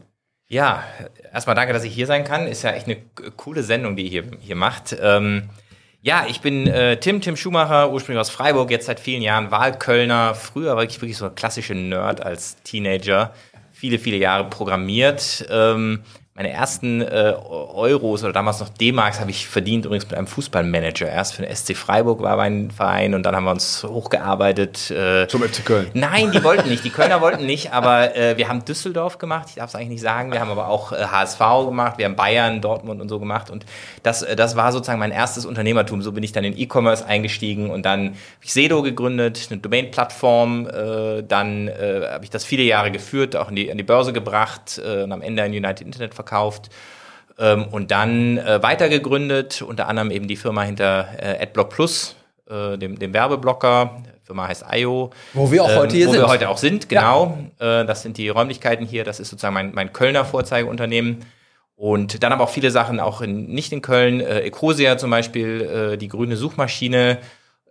[0.48, 0.84] Ja,
[1.34, 2.48] erstmal danke, dass ich hier sein kann.
[2.48, 2.98] Ist ja echt eine
[3.36, 4.96] coole Sendung, die ihr hier, hier macht.
[5.02, 5.50] Ähm,
[6.02, 10.36] ja, ich bin äh, Tim, Tim Schumacher, ursprünglich aus Freiburg, jetzt seit vielen Jahren Wahlkölner.
[10.36, 13.34] Früher war ich wirklich so ein klassischer Nerd als Teenager
[13.86, 15.46] viele, viele Jahre programmiert.
[15.52, 16.02] Ähm,
[16.38, 21.08] meine ersten äh, Euros oder damals noch D-Marks habe ich verdient übrigens mit einem Fußballmanager.
[21.08, 24.92] Erst für den SC Freiburg war mein Verein und dann haben wir uns hochgearbeitet.
[24.92, 25.88] Äh, Zum FC Köln.
[25.94, 26.84] Nein, die wollten nicht.
[26.84, 29.46] Die Kölner wollten nicht, aber äh, wir haben Düsseldorf gemacht.
[29.48, 30.34] Ich darf es eigentlich nicht sagen.
[30.34, 32.00] Wir haben aber auch äh, HSV gemacht.
[32.00, 33.50] Wir haben Bayern, Dortmund und so gemacht.
[33.50, 33.66] Und
[34.04, 36.02] das, äh, das war sozusagen mein erstes Unternehmertum.
[36.02, 40.68] So bin ich dann in E-Commerce eingestiegen und dann habe ich Sedo gegründet, eine Domain-Plattform.
[40.68, 44.12] Äh, dann äh, habe ich das viele Jahre geführt, auch in die, an die Börse
[44.12, 46.25] gebracht äh, und am Ende ein United Internet verkauft.
[47.38, 52.16] Ähm, und dann äh, weiter gegründet, unter anderem eben die Firma hinter äh, AdBlock Plus,
[52.50, 54.04] äh, dem, dem Werbeblocker.
[54.22, 55.12] Die Firma heißt IO.
[55.34, 56.22] Wo wir auch ähm, heute hier wo sind.
[56.22, 57.38] Wo wir heute auch sind, genau.
[57.60, 57.82] Ja.
[57.82, 59.04] Äh, das sind die Räumlichkeiten hier.
[59.04, 61.26] Das ist sozusagen mein, mein Kölner Vorzeigeunternehmen.
[61.76, 64.22] Und dann aber auch viele Sachen auch in, nicht in Köln.
[64.22, 65.62] Äh, Ecosia zum Beispiel,
[65.94, 67.18] äh, die grüne Suchmaschine.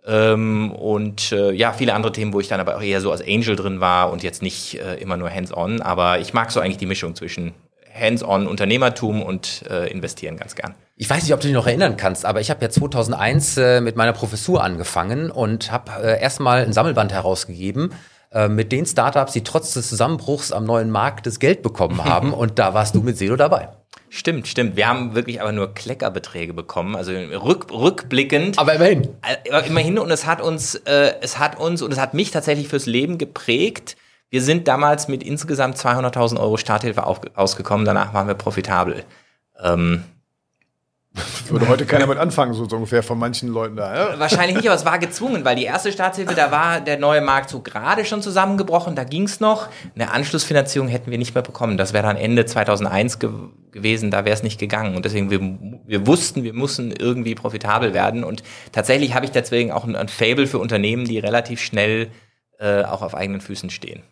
[0.05, 3.23] Ähm, und äh, ja, viele andere Themen, wo ich dann aber auch eher so als
[3.25, 5.81] Angel drin war und jetzt nicht äh, immer nur hands-on.
[5.81, 7.53] Aber ich mag so eigentlich die Mischung zwischen
[7.97, 10.75] hands-on Unternehmertum und äh, investieren ganz gern.
[10.97, 13.81] Ich weiß nicht, ob du dich noch erinnern kannst, aber ich habe ja 2001 äh,
[13.81, 17.93] mit meiner Professur angefangen und habe äh, erstmal ein Sammelband herausgegeben
[18.31, 22.33] äh, mit den Startups, die trotz des Zusammenbruchs am neuen Markt das Geld bekommen haben.
[22.33, 23.69] und da warst du mit Selo dabei.
[24.09, 24.77] Stimmt, stimmt.
[24.77, 28.57] Wir haben wirklich aber nur Kleckerbeträge bekommen, also rück, rückblickend.
[28.57, 29.09] Aber immerhin.
[29.21, 32.69] Äh, immerhin und es hat uns, äh, es hat uns und es hat mich tatsächlich
[32.69, 33.97] fürs Leben geprägt.
[34.29, 37.85] Wir sind damals mit insgesamt 200.000 Euro Starthilfe auf, ausgekommen.
[37.85, 39.03] Danach waren wir profitabel.
[39.61, 40.03] Ähm,
[41.49, 43.95] würde heute keiner mit anfangen, so, ungefähr von manchen Leuten da.
[43.95, 44.19] Ja?
[44.19, 47.49] Wahrscheinlich nicht, aber es war gezwungen, weil die erste Staatshilfe, da war der neue Markt
[47.49, 49.69] so gerade schon zusammengebrochen, da ging es noch.
[49.95, 51.77] Eine Anschlussfinanzierung hätten wir nicht mehr bekommen.
[51.77, 53.29] Das wäre dann Ende 2001 ge
[53.71, 54.95] gewesen, da wäre es nicht gegangen.
[54.95, 55.41] Und deswegen, wir,
[55.85, 58.23] wir wussten, wir mussten irgendwie profitabel werden.
[58.23, 62.09] Und tatsächlich habe ich deswegen auch ein, ein Fable für Unternehmen, die relativ schnell
[62.57, 64.03] äh, auch auf eigenen Füßen stehen.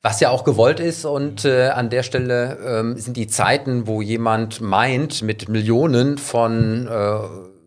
[0.00, 4.00] Was ja auch gewollt ist und äh, an der Stelle ähm, sind die Zeiten, wo
[4.00, 7.18] jemand meint, mit Millionen von äh,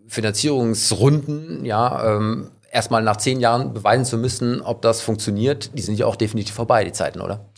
[0.08, 6.00] Finanzierungsrunden, ja, ähm, erstmal nach zehn Jahren beweisen zu müssen, ob das funktioniert, die sind
[6.00, 7.51] ja auch definitiv vorbei, die Zeiten, oder?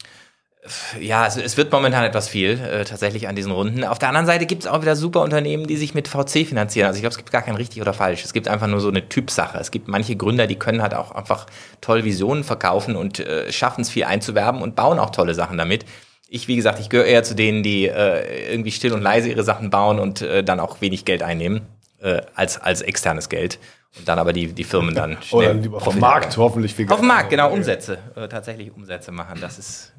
[0.99, 3.83] Ja, es, es, wird momentan etwas viel äh, tatsächlich an diesen Runden.
[3.83, 6.87] Auf der anderen Seite gibt es auch wieder super Unternehmen, die sich mit VC finanzieren.
[6.87, 8.23] Also ich glaube, es gibt gar kein richtig oder falsch.
[8.23, 9.57] Es gibt einfach nur so eine Typsache.
[9.57, 11.47] Es gibt manche Gründer, die können halt auch einfach
[11.81, 15.85] toll Visionen verkaufen und äh, schaffen es viel einzuwerben und bauen auch tolle Sachen damit.
[16.29, 19.43] Ich, wie gesagt, ich gehöre eher zu denen, die äh, irgendwie still und leise ihre
[19.43, 21.61] Sachen bauen und äh, dann auch wenig Geld einnehmen
[22.01, 23.59] äh, als, als externes Geld.
[23.99, 26.93] Und dann aber die, die Firmen dann Oder lieber vom Markt hoffentlich viel Geld.
[26.93, 27.99] Auf dem Markt, genau, Umsätze.
[28.15, 29.39] Äh, tatsächlich Umsätze machen.
[29.41, 29.93] Das ist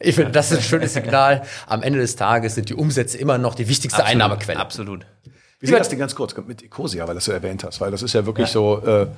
[0.00, 1.42] ich finde, das ist ein schönes Signal.
[1.66, 4.60] Am Ende des Tages sind die Umsätze immer noch die wichtigste absolut, Einnahmequelle.
[4.60, 5.06] Absolut.
[5.60, 7.80] Wie sieht das denn ganz kurz mit Ecosia, weil das du erwähnt hast?
[7.80, 8.52] Weil das ist ja wirklich ja.
[8.52, 9.08] so, äh,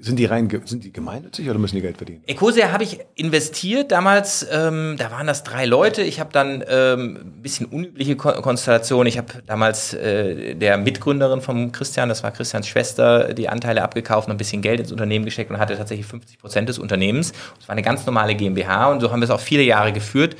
[0.00, 2.22] sind die rein, sind die gemeinnützig oder müssen die Geld verdienen?
[2.26, 6.02] Ecosia habe ich investiert damals, ähm, da waren das drei Leute.
[6.02, 9.06] Ich habe dann ähm, ein bisschen unübliche Ko Konstellation.
[9.06, 14.26] Ich habe damals äh, der Mitgründerin von Christian, das war Christians Schwester, die Anteile abgekauft
[14.26, 17.32] und ein bisschen Geld ins Unternehmen gesteckt und hatte tatsächlich 50 Prozent des Unternehmens.
[17.58, 20.34] Das war eine ganz normale GmbH und so haben wir es auch viele Jahre geführt.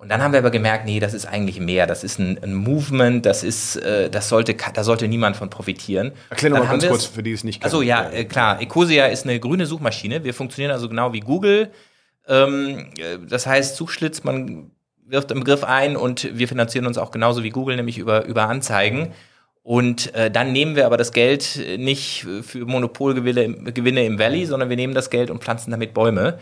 [0.00, 1.86] Und dann haben wir aber gemerkt, nee, das ist eigentlich mehr.
[1.86, 6.12] Das ist ein, ein Movement, das ist, äh, das sollte, da sollte niemand von profitieren.
[6.30, 7.66] Erklär noch mal ganz kurz, für die es nicht kennen.
[7.66, 8.62] Also ja, äh, klar.
[8.62, 10.24] Ecosia ist eine grüne Suchmaschine.
[10.24, 11.70] Wir funktionieren also genau wie Google.
[12.26, 14.70] Ähm, äh, das heißt, Suchschlitz, man
[15.06, 18.48] wirft einen Begriff ein und wir finanzieren uns auch genauso wie Google, nämlich über, über
[18.48, 19.12] Anzeigen.
[19.62, 24.70] Und äh, dann nehmen wir aber das Geld nicht für Monopolgewinne Gewinne im Valley, sondern
[24.70, 26.38] wir nehmen das Geld und pflanzen damit Bäume.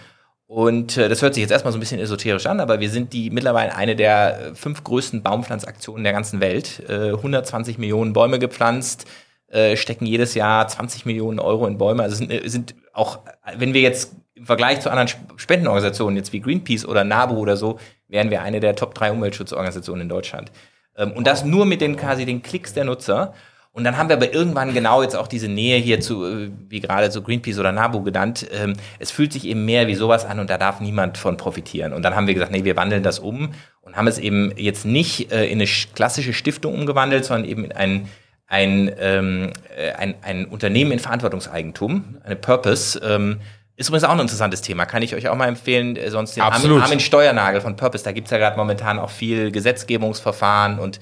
[0.48, 3.12] Und äh, das hört sich jetzt erstmal so ein bisschen esoterisch an, aber wir sind
[3.12, 6.82] die mittlerweile eine der äh, fünf größten Baumpflanzaktionen der ganzen Welt.
[6.88, 9.04] Äh, 120 Millionen Bäume gepflanzt,
[9.48, 12.02] äh, stecken jedes Jahr 20 Millionen Euro in Bäume.
[12.02, 13.18] Also sind, äh, sind auch,
[13.58, 17.78] wenn wir jetzt im Vergleich zu anderen Spendenorganisationen, jetzt wie Greenpeace oder NABU oder so,
[18.08, 20.50] wären wir eine der Top 3 Umweltschutzorganisationen in Deutschland.
[20.96, 23.34] Ähm, und das nur mit den quasi den Klicks der Nutzer.
[23.78, 26.80] Und dann haben wir aber irgendwann genau jetzt auch diese Nähe hier zu, äh, wie
[26.80, 28.44] gerade so Greenpeace oder NABU genannt.
[28.52, 31.92] Ähm, es fühlt sich eben mehr wie sowas an und da darf niemand von profitieren.
[31.92, 33.50] Und dann haben wir gesagt, nee, wir wandeln das um
[33.82, 37.70] und haben es eben jetzt nicht äh, in eine klassische Stiftung umgewandelt, sondern eben in
[37.70, 38.08] ein,
[38.48, 42.98] ein, ähm, äh, ein, ein Unternehmen in Verantwortungseigentum, eine Purpose.
[42.98, 43.38] Ähm,
[43.76, 45.96] ist übrigens auch ein interessantes Thema, kann ich euch auch mal empfehlen.
[46.08, 50.80] Sonst den Armin, Armin Steuernagel von Purpose, da gibt's ja gerade momentan auch viel Gesetzgebungsverfahren
[50.80, 50.98] und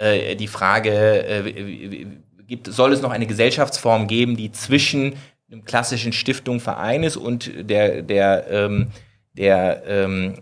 [0.00, 2.06] äh, die Frage, äh,
[2.46, 5.14] gibt, soll es noch eine Gesellschaftsform geben, die zwischen
[5.50, 8.88] einem klassischen Stiftung, Verein ist und der, der, ähm,
[9.34, 10.34] der ähm,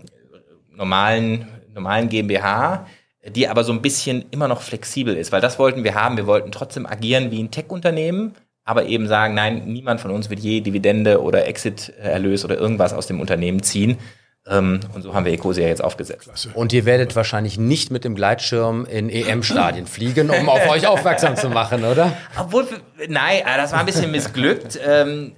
[0.71, 2.87] normalen, normalen GmbH,
[3.29, 6.17] die aber so ein bisschen immer noch flexibel ist, weil das wollten wir haben.
[6.17, 8.35] Wir wollten trotzdem agieren wie ein Tech-Unternehmen,
[8.65, 13.07] aber eben sagen, nein, niemand von uns wird je Dividende oder Exit-Erlös oder irgendwas aus
[13.07, 13.99] dem Unternehmen ziehen.
[14.49, 16.49] Ähm, und so haben wir Ecosia jetzt aufgesetzt.
[16.55, 21.37] Und ihr werdet wahrscheinlich nicht mit dem Gleitschirm in EM-Stadien fliegen, um auf euch aufmerksam
[21.37, 22.13] zu machen, oder?
[22.39, 22.67] Obwohl,
[23.09, 24.79] nein, äh, das war ein bisschen missglückt.
[24.87, 25.33] ähm,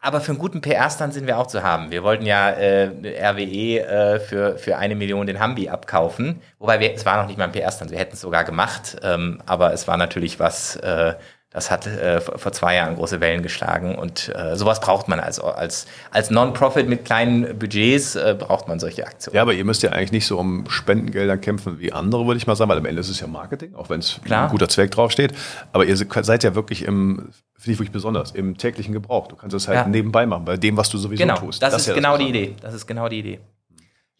[0.00, 1.90] aber für einen guten PR-Stand sind wir auch zu haben.
[1.90, 2.90] Wir wollten ja äh,
[3.26, 6.42] RWE äh, für, für eine Million den Hambi abkaufen.
[6.58, 8.98] Wobei wir, es war noch nicht mal ein PR-Stand, wir hätten es sogar gemacht.
[9.02, 11.14] Ähm, aber es war natürlich was, äh,
[11.54, 15.38] das hat äh, vor zwei Jahren große Wellen geschlagen und äh, sowas braucht man als,
[15.38, 19.36] als, als Non-Profit mit kleinen Budgets, äh, braucht man solche Aktionen.
[19.36, 22.48] Ja, aber ihr müsst ja eigentlich nicht so um Spendengelder kämpfen wie andere, würde ich
[22.48, 24.90] mal sagen, weil am Ende ist es ja Marketing, auch wenn es ein guter Zweck
[24.90, 25.32] draufsteht.
[25.72, 29.28] Aber ihr seid ja wirklich im, finde ich wirklich besonders, im täglichen Gebrauch.
[29.28, 29.86] Du kannst es halt ja.
[29.86, 31.62] nebenbei machen, bei dem, was du sowieso genau, tust.
[31.62, 32.56] Das, das ist ja genau das die Idee.
[32.62, 33.40] Das ist genau die Idee.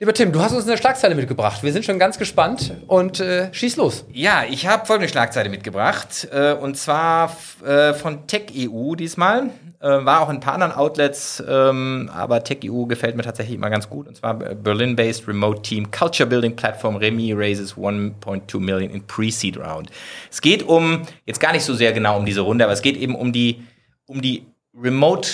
[0.00, 1.62] Lieber Tim, du hast uns eine Schlagzeile mitgebracht.
[1.62, 4.04] Wir sind schon ganz gespannt und äh, schieß los.
[4.12, 9.50] Ja, ich habe folgende Schlagzeile mitgebracht äh, und zwar äh, von TechEU diesmal.
[9.78, 13.70] Äh, war auch in ein paar anderen Outlets, ähm, aber TechEU gefällt mir tatsächlich immer
[13.70, 14.08] ganz gut.
[14.08, 19.58] Und zwar äh, Berlin-based Remote Team Culture Building Platform Remy raises 1.2 Million in Pre-Seed
[19.58, 19.90] Round.
[20.28, 22.96] Es geht um, jetzt gar nicht so sehr genau um diese Runde, aber es geht
[22.96, 23.62] eben um die,
[24.06, 24.44] um die
[24.76, 25.28] Remote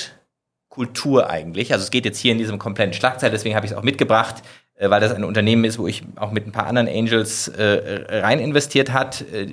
[0.81, 1.74] Kultur eigentlich.
[1.74, 4.37] Also es geht jetzt hier in diesem kompletten Schlagzeil, deswegen habe ich es auch mitgebracht,
[4.76, 8.20] äh, weil das ein Unternehmen ist, wo ich auch mit ein paar anderen Angels äh,
[8.22, 9.47] rein investiert hat, äh,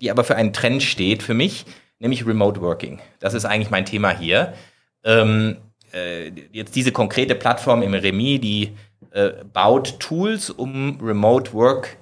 [0.00, 1.66] die aber für einen Trend steht für mich,
[2.00, 2.98] nämlich Remote Working.
[3.20, 4.54] Das ist eigentlich mein Thema hier.
[5.04, 5.58] Ähm,
[5.94, 8.72] äh, jetzt diese konkrete Plattform im Remi, die
[9.12, 11.96] äh, baut Tools, um Remote Work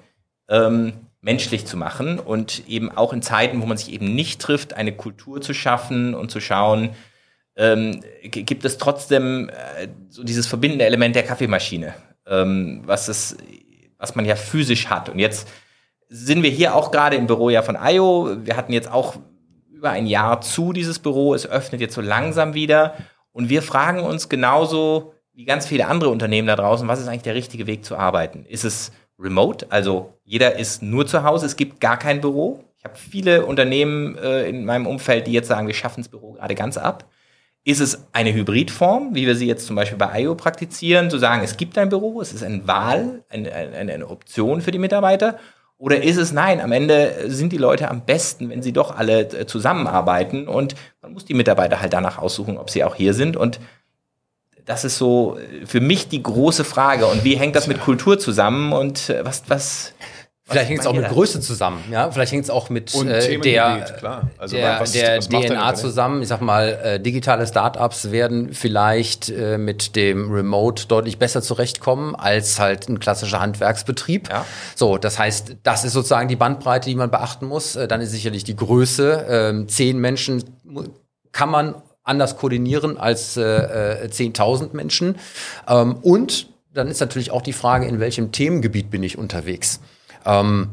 [0.49, 4.73] ähm, menschlich zu machen und eben auch in Zeiten, wo man sich eben nicht trifft,
[4.73, 6.95] eine Kultur zu schaffen und zu schauen,
[7.57, 11.95] ähm, gibt es trotzdem äh, so dieses verbindende Element der Kaffeemaschine,
[12.27, 13.37] ähm, was, es,
[13.99, 15.09] was man ja physisch hat.
[15.09, 15.49] Und jetzt
[16.09, 18.37] sind wir hier auch gerade im Büro ja von IO.
[18.45, 19.17] Wir hatten jetzt auch
[19.71, 21.35] über ein Jahr zu dieses Büro.
[21.35, 22.95] Es öffnet jetzt so langsam wieder.
[23.33, 27.23] Und wir fragen uns genauso wie ganz viele andere Unternehmen da draußen, was ist eigentlich
[27.23, 28.45] der richtige Weg zu arbeiten?
[28.47, 29.67] Ist es remote?
[29.71, 32.65] Also jeder ist nur zu Hause, es gibt gar kein Büro.
[32.77, 36.33] Ich habe viele Unternehmen äh, in meinem Umfeld, die jetzt sagen, wir schaffen das Büro
[36.33, 37.10] gerade ganz ab.
[37.63, 41.43] Ist es eine Hybridform, wie wir sie jetzt zum Beispiel bei IO praktizieren, zu sagen,
[41.45, 45.39] es gibt ein Büro, es ist eine Wahl, eine, eine, eine Option für die Mitarbeiter?
[45.77, 49.21] Oder ist es nein, am Ende sind die Leute am besten, wenn sie doch alle
[49.21, 53.37] äh, zusammenarbeiten und man muss die Mitarbeiter halt danach aussuchen, ob sie auch hier sind
[53.37, 53.61] und
[54.67, 57.07] das ist so äh, für mich die große Frage.
[57.07, 59.95] Und wie hängt das mit Kultur zusammen und äh, was, was,
[60.51, 62.11] Vielleicht hängt es auch mit Größe zusammen, ja.
[62.11, 63.87] Vielleicht hängt es auch mit äh, der,
[64.39, 66.23] also der, was, der was DNA zusammen.
[66.23, 72.15] Ich sag mal, äh, digitale Startups werden vielleicht äh, mit dem Remote deutlich besser zurechtkommen
[72.17, 74.29] als halt ein klassischer Handwerksbetrieb.
[74.29, 74.45] Ja.
[74.75, 77.77] So, das heißt, das ist sozusagen die Bandbreite, die man beachten muss.
[77.77, 79.27] Äh, dann ist sicherlich die Größe.
[79.29, 80.45] Ähm, zehn Menschen
[81.33, 85.17] kann man anders koordinieren als äh, 10.000 äh, Menschen.
[85.69, 89.81] Ähm, und dann ist natürlich auch die Frage, in welchem Themengebiet bin ich unterwegs.
[90.25, 90.71] Ähm,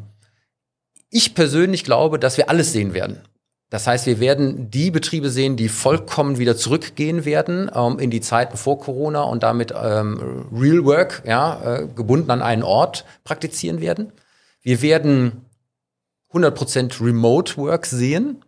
[1.10, 3.22] ich persönlich glaube, dass wir alles sehen werden.
[3.70, 8.22] Das heißt, wir werden die Betriebe sehen, die vollkommen wieder zurückgehen werden ähm, in die
[8.22, 13.82] Zeiten vor Corona und damit ähm, Real Work, ja, äh, gebunden an einen Ort praktizieren
[13.82, 14.14] werden.
[14.62, 15.45] Wir werden
[16.34, 18.45] 100% Remote Work sehen,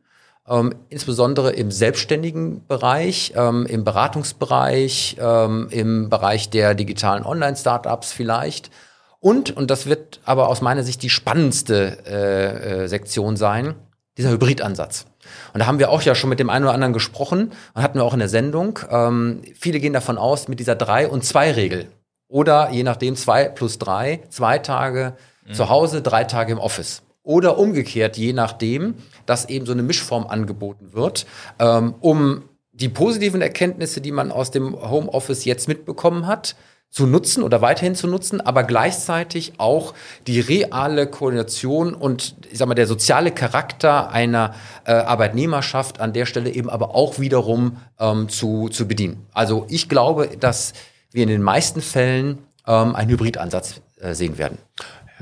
[0.47, 8.71] ähm, insbesondere im selbstständigen Bereich, ähm, im Beratungsbereich, ähm, im Bereich der digitalen Online-Startups vielleicht.
[9.19, 13.75] Und, und das wird aber aus meiner Sicht die spannendste äh, äh, Sektion sein,
[14.17, 15.05] dieser Hybridansatz.
[15.53, 17.99] Und da haben wir auch ja schon mit dem einen oder anderen gesprochen und hatten
[17.99, 18.79] wir auch in der Sendung.
[18.89, 21.87] Ähm, viele gehen davon aus, mit dieser drei und zwei Regel.
[22.27, 25.13] Oder je nachdem zwei plus drei, zwei Tage
[25.45, 25.53] mhm.
[25.53, 27.01] zu Hause, drei Tage im Office.
[27.23, 28.95] Oder umgekehrt, je nachdem,
[29.25, 31.25] dass eben so eine Mischform angeboten wird,
[31.59, 36.55] ähm, um die positiven Erkenntnisse, die man aus dem Homeoffice jetzt mitbekommen hat,
[36.91, 39.93] zu nutzen oder weiterhin zu nutzen, aber gleichzeitig auch
[40.25, 46.25] die reale Koordination und ich sag mal der soziale Charakter einer äh, Arbeitnehmerschaft an der
[46.25, 49.27] Stelle eben aber auch wiederum ähm, zu, zu bedienen.
[49.33, 50.73] Also ich glaube, dass
[51.11, 54.57] wir in den meisten Fällen ähm, einen Hybridansatz äh, sehen werden.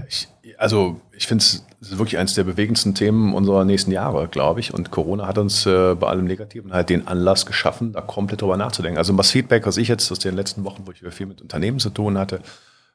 [0.08, 0.28] Ich,
[0.58, 4.74] also ich finde es wirklich eines der bewegendsten Themen unserer nächsten Jahre, glaube ich.
[4.74, 8.58] Und Corona hat uns äh, bei allem Negativen halt den Anlass geschaffen, da komplett drüber
[8.58, 8.98] nachzudenken.
[8.98, 11.80] Also das Feedback, was ich jetzt aus den letzten Wochen, wo ich viel mit Unternehmen
[11.80, 12.42] zu tun hatte,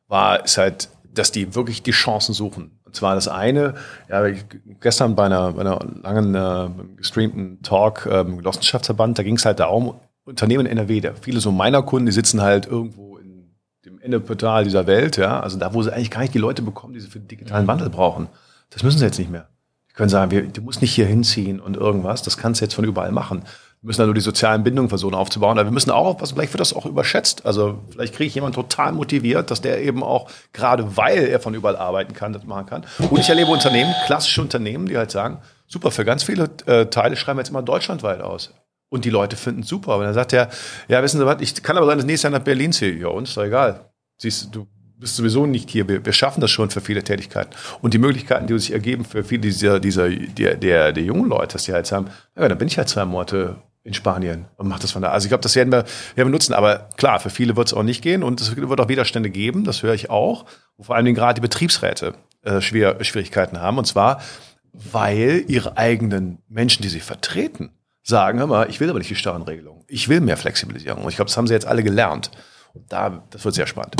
[0.09, 2.78] war, ist halt, dass die wirklich die Chancen suchen.
[2.84, 3.74] Und zwar das eine,
[4.09, 4.22] ja,
[4.80, 9.44] gestern bei einer, bei einer langen äh, gestreamten Talk äh, im Genossenschaftsverband, da ging es
[9.44, 9.94] halt darum,
[10.24, 13.18] Unternehmen in NRW, der, viele so meiner Kunden, die sitzen halt irgendwo
[14.03, 16.92] dem Endeportal dieser Welt, ja, also da, wo sie eigentlich gar nicht die Leute bekommen,
[16.92, 18.28] die sie für den digitalen Wandel brauchen.
[18.70, 19.48] Das müssen sie jetzt nicht mehr.
[19.90, 22.74] Die können sagen, wir, du musst nicht hier hinziehen und irgendwas, das kannst du jetzt
[22.74, 23.42] von überall machen.
[23.82, 25.59] Wir müssen da nur die sozialen Bindungen versuchen aufzubauen.
[25.59, 27.44] Aber wir müssen auch aufpassen, vielleicht wird das auch überschätzt.
[27.44, 31.53] Also vielleicht kriege ich jemanden total motiviert, dass der eben auch, gerade weil er von
[31.53, 32.86] überall arbeiten kann, das machen kann.
[33.11, 37.16] Und ich erlebe Unternehmen, klassische Unternehmen, die halt sagen, super, für ganz viele äh, Teile
[37.16, 38.55] schreiben wir jetzt immer deutschlandweit aus.
[38.88, 39.94] Und die Leute finden es super.
[39.94, 40.48] Aber dann sagt er,
[40.86, 42.94] ja, wissen Sie was, ich kann aber sein, dass nächstes Jahr nach Berlin ziehe.
[42.94, 43.91] Ja, uns ist doch egal.
[44.23, 44.68] Siehst du,
[45.01, 45.89] bist sowieso nicht hier.
[45.89, 47.51] Wir, wir, schaffen das schon für viele Tätigkeiten.
[47.81, 51.55] Und die Möglichkeiten, die sich ergeben für viele dieser, dieser der, der, der jungen Leute,
[51.55, 54.85] dass die halt sagen, ja, dann bin ich halt zwei Monate in Spanien und macht
[54.85, 55.11] das von da.
[55.11, 56.55] Also ich glaube, das werden wir, werden wir nutzen.
[56.55, 59.64] Aber klar, für viele wird es auch nicht gehen und es wird auch Widerstände geben,
[59.64, 60.45] das höre ich auch,
[60.77, 63.79] wo vor allen Dingen gerade die Betriebsräte äh, schwer, Schwierigkeiten haben.
[63.79, 64.23] Und zwar,
[64.73, 67.73] weil ihre eigenen Menschen, die sie vertreten,
[68.05, 69.83] sagen, hör mal, ich will aber nicht die starren Regelungen.
[69.89, 71.03] Ich will mehr Flexibilisierung.
[71.03, 72.31] Und ich glaube, das haben sie jetzt alle gelernt.
[72.75, 73.97] Und da, das wird sehr spannend.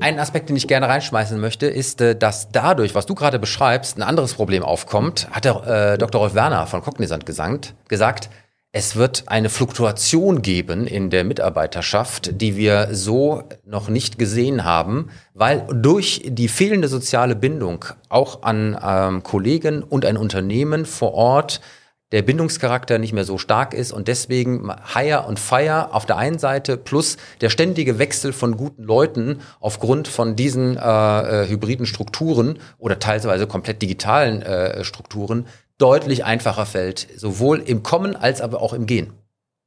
[0.00, 3.96] Ein Aspekt, den ich gerne reinschmeißen möchte, ist, äh, dass dadurch, was du gerade beschreibst,
[3.96, 6.20] ein anderes Problem aufkommt, hat der äh, Dr.
[6.20, 8.28] Rolf Werner von Cognizant gesagt, gesagt,
[8.76, 15.10] es wird eine Fluktuation geben in der Mitarbeiterschaft, die wir so noch nicht gesehen haben,
[15.32, 21.60] weil durch die fehlende soziale Bindung auch an ähm, Kollegen und ein Unternehmen vor Ort
[22.14, 26.38] der Bindungscharakter nicht mehr so stark ist und deswegen Hire und Fire auf der einen
[26.38, 30.80] Seite plus der ständige Wechsel von guten Leuten aufgrund von diesen äh,
[31.42, 38.14] äh, hybriden Strukturen oder teilweise komplett digitalen äh, Strukturen deutlich einfacher fällt, sowohl im Kommen
[38.14, 39.12] als aber auch im Gehen.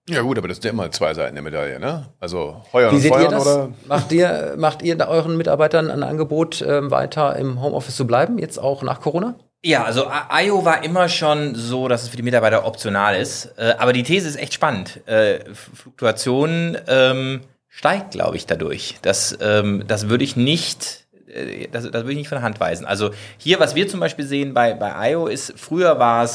[0.07, 2.05] Ja gut, aber das sind ja immer zwei Seiten der Medaille, ne?
[2.21, 3.45] Also heuern Wie und seht feuern ihr das?
[3.45, 3.69] oder?
[3.89, 8.57] Macht ihr, macht ihr euren Mitarbeitern ein Angebot, ähm, weiter im Homeoffice zu bleiben, jetzt
[8.57, 9.35] auch nach Corona?
[9.63, 13.53] Ja, also IO war immer schon so, dass es für die Mitarbeiter optional ist.
[13.57, 15.05] Äh, aber die These ist echt spannend.
[15.07, 18.95] Äh, Fluktuation ähm, steigt, glaube ich, dadurch.
[19.01, 22.59] Das, ähm, das würde ich nicht, äh, das, das würde ich nicht von der Hand
[22.59, 22.85] weisen.
[22.85, 26.27] Also hier, was wir zum Beispiel sehen bei, bei IO ist, früher war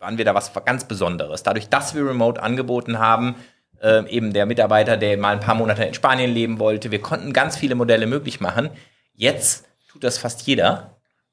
[0.00, 1.42] waren wir da was ganz Besonderes.
[1.42, 3.36] Dadurch, dass wir Remote angeboten haben,
[3.80, 7.32] äh, eben der Mitarbeiter, der mal ein paar Monate in Spanien leben wollte, wir konnten
[7.32, 8.70] ganz viele Modelle möglich machen.
[9.14, 10.89] Jetzt tut das fast jeder.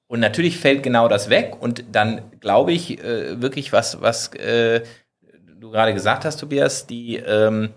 [0.08, 1.58] Und natürlich fällt genau das weg.
[1.60, 4.84] Und dann glaube ich äh, wirklich, was, was äh,
[5.60, 7.74] du gerade gesagt hast, Tobias, die, ähm,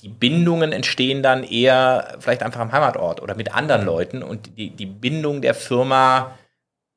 [0.00, 4.22] die Bindungen entstehen dann eher vielleicht einfach am Heimatort oder mit anderen Leuten.
[4.22, 6.38] Und die, die Bindung der Firma,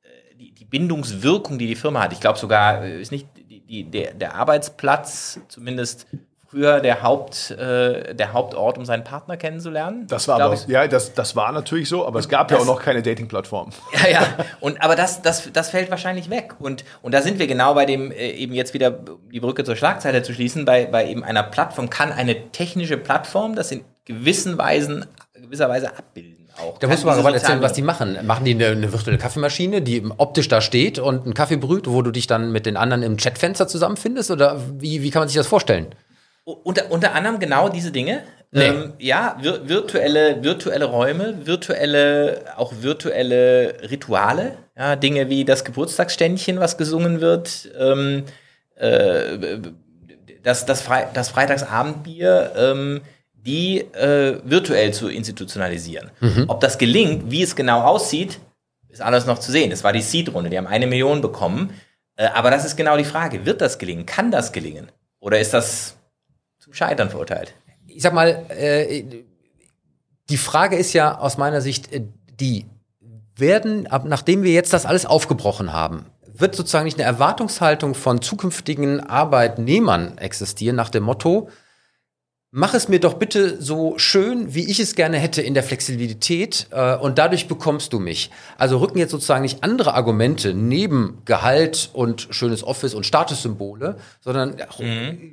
[0.02, 3.60] äh, die, die Bindungswirkung, die die Firma hat, ich glaube sogar, äh, ist nicht die,
[3.60, 6.06] die, der, der Arbeitsplatz, zumindest
[6.50, 10.06] früher der, Haupt, äh, der Hauptort, um seinen Partner kennenzulernen.
[10.08, 12.74] Das war aber, ja, das, das war natürlich so, aber es gab ja Das- auch
[12.74, 13.70] noch keine Dating-Plattform.
[14.02, 14.26] Ja, ja.
[14.60, 16.54] Und, aber das, das, das fällt wahrscheinlich weg.
[16.58, 19.76] Und, und da sind wir genau bei dem, äh, eben jetzt wieder die Brücke zur
[19.76, 21.88] Schlagzeile zu schließen, bei, bei eben einer Plattform.
[21.90, 26.78] Kann eine technische Plattform das in gewissen Weisen, gewisser Weise abbilden auch?
[26.78, 28.18] Da musst du mal gerade erzählen, sozialen- was die machen.
[28.26, 32.02] Machen die eine, eine virtuelle Kaffeemaschine, die optisch da steht und einen Kaffee brüht, wo
[32.02, 34.30] du dich dann mit den anderen im Chatfenster zusammenfindest?
[34.32, 35.86] Oder wie, wie kann man sich das vorstellen?
[36.44, 38.22] Unter, unter anderem genau diese Dinge.
[38.52, 38.66] Nee.
[38.66, 46.58] Ähm, ja, vir virtuelle, virtuelle Räume, virtuelle, auch virtuelle Rituale, ja, Dinge wie das Geburtstagsständchen,
[46.58, 48.24] was gesungen wird, ähm,
[48.74, 49.58] äh,
[50.42, 53.02] das, das, Fre das Freitagsabendbier, ähm,
[53.34, 56.10] die äh, virtuell zu institutionalisieren.
[56.48, 58.40] Ob das gelingt, wie es genau aussieht,
[58.88, 59.70] ist alles noch zu sehen.
[59.70, 61.72] Es war die Seed-Runde, die haben eine Million bekommen.
[62.16, 63.46] Äh, aber das ist genau die Frage.
[63.46, 64.06] Wird das gelingen?
[64.06, 64.90] Kann das gelingen?
[65.20, 65.96] Oder ist das
[66.70, 67.54] zum Scheitern verurteilt?
[67.86, 69.04] Ich sag mal, äh,
[70.28, 72.02] die Frage ist ja aus meiner Sicht äh,
[72.40, 72.66] die,
[73.36, 78.22] werden, ab, nachdem wir jetzt das alles aufgebrochen haben, wird sozusagen nicht eine Erwartungshaltung von
[78.22, 81.48] zukünftigen Arbeitnehmern existieren nach dem Motto,
[82.52, 86.66] mach es mir doch bitte so schön, wie ich es gerne hätte in der Flexibilität
[86.70, 88.30] äh, und dadurch bekommst du mich.
[88.58, 94.56] Also rücken jetzt sozusagen nicht andere Argumente neben Gehalt und schönes Office und Statussymbole, sondern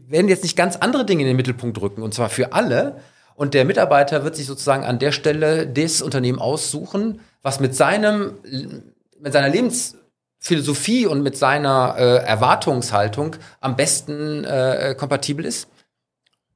[0.08, 2.98] werden jetzt nicht ganz andere Dinge in den Mittelpunkt rücken und zwar für alle.
[3.36, 8.34] Und der Mitarbeiter wird sich sozusagen an der Stelle das Unternehmen aussuchen, was mit seinem,
[9.20, 15.68] mit seiner Lebensphilosophie und mit seiner äh, Erwartungshaltung am besten äh, kompatibel ist.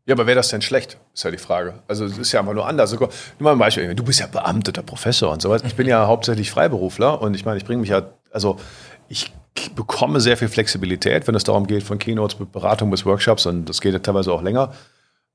[0.06, 0.97] Ja, aber wäre das denn schlecht?
[1.14, 1.84] Ist ja die Frage.
[1.88, 2.91] Also es ist ja einfach nur anders.
[2.91, 3.93] Also, Nur mal ein Beispiel.
[3.93, 5.62] Du bist ja beamteter Professor und sowas.
[5.66, 8.58] Ich bin ja hauptsächlich Freiberufler und ich meine, ich bringe mich ja, also
[9.08, 9.32] ich
[9.76, 13.66] bekomme sehr viel Flexibilität, wenn es darum geht, von Keynotes bis Beratung bis Workshops und
[13.66, 14.72] das geht ja teilweise auch länger.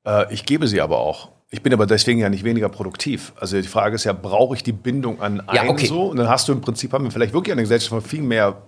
[0.05, 1.29] Äh, ich gebe sie aber auch.
[1.51, 3.33] Ich bin aber deswegen ja nicht weniger produktiv.
[3.39, 5.87] Also die Frage ist ja, brauche ich die Bindung an Ja, einen okay.
[5.87, 6.07] so?
[6.07, 8.63] Und dann hast du im Prinzip, haben wir vielleicht wirklich eine Gesellschaft von viel mehr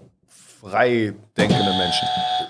[0.61, 2.07] frei denkenden Menschen.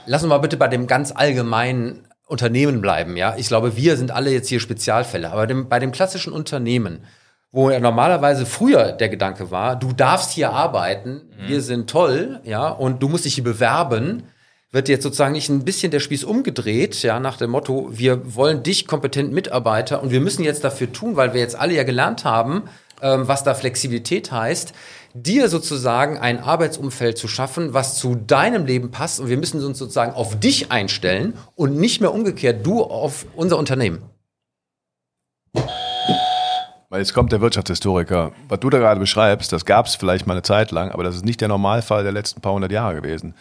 [0.07, 3.35] Lass uns mal bitte bei dem ganz allgemeinen Unternehmen bleiben, ja.
[3.37, 7.05] Ich glaube, wir sind alle jetzt hier Spezialfälle, aber dem, bei dem klassischen Unternehmen,
[7.51, 12.69] wo ja normalerweise früher der Gedanke war, du darfst hier arbeiten, wir sind toll, ja,
[12.69, 14.25] und du musst dich hier bewerben.
[14.71, 18.63] wird jetzt sozusagen nicht ein bisschen der Spieß umgedreht, ja, nach dem Motto, wir wollen
[18.63, 22.25] dich kompetenten Mitarbeiter und wir müssen jetzt dafür tun, weil wir jetzt alle ja gelernt
[22.25, 22.65] haben,
[23.01, 24.75] ähm, was da Flexibilität heißt,
[25.15, 29.79] dir sozusagen ein Arbeitsumfeld zu schaffen, was zu deinem Leben passt und wir müssen uns
[29.79, 34.03] sozusagen auf dich einstellen und nicht mehr umgekehrt du auf unser Unternehmen.
[36.91, 38.33] Weil jetzt kommt der Wirtschaftshistoriker.
[38.49, 41.17] Was du da gerade beschreibst, das gab es vielleicht mal eine Zeit lang, aber das
[41.17, 43.35] ist nicht der Normalfall der letzten paar hundert Jahre gewesen.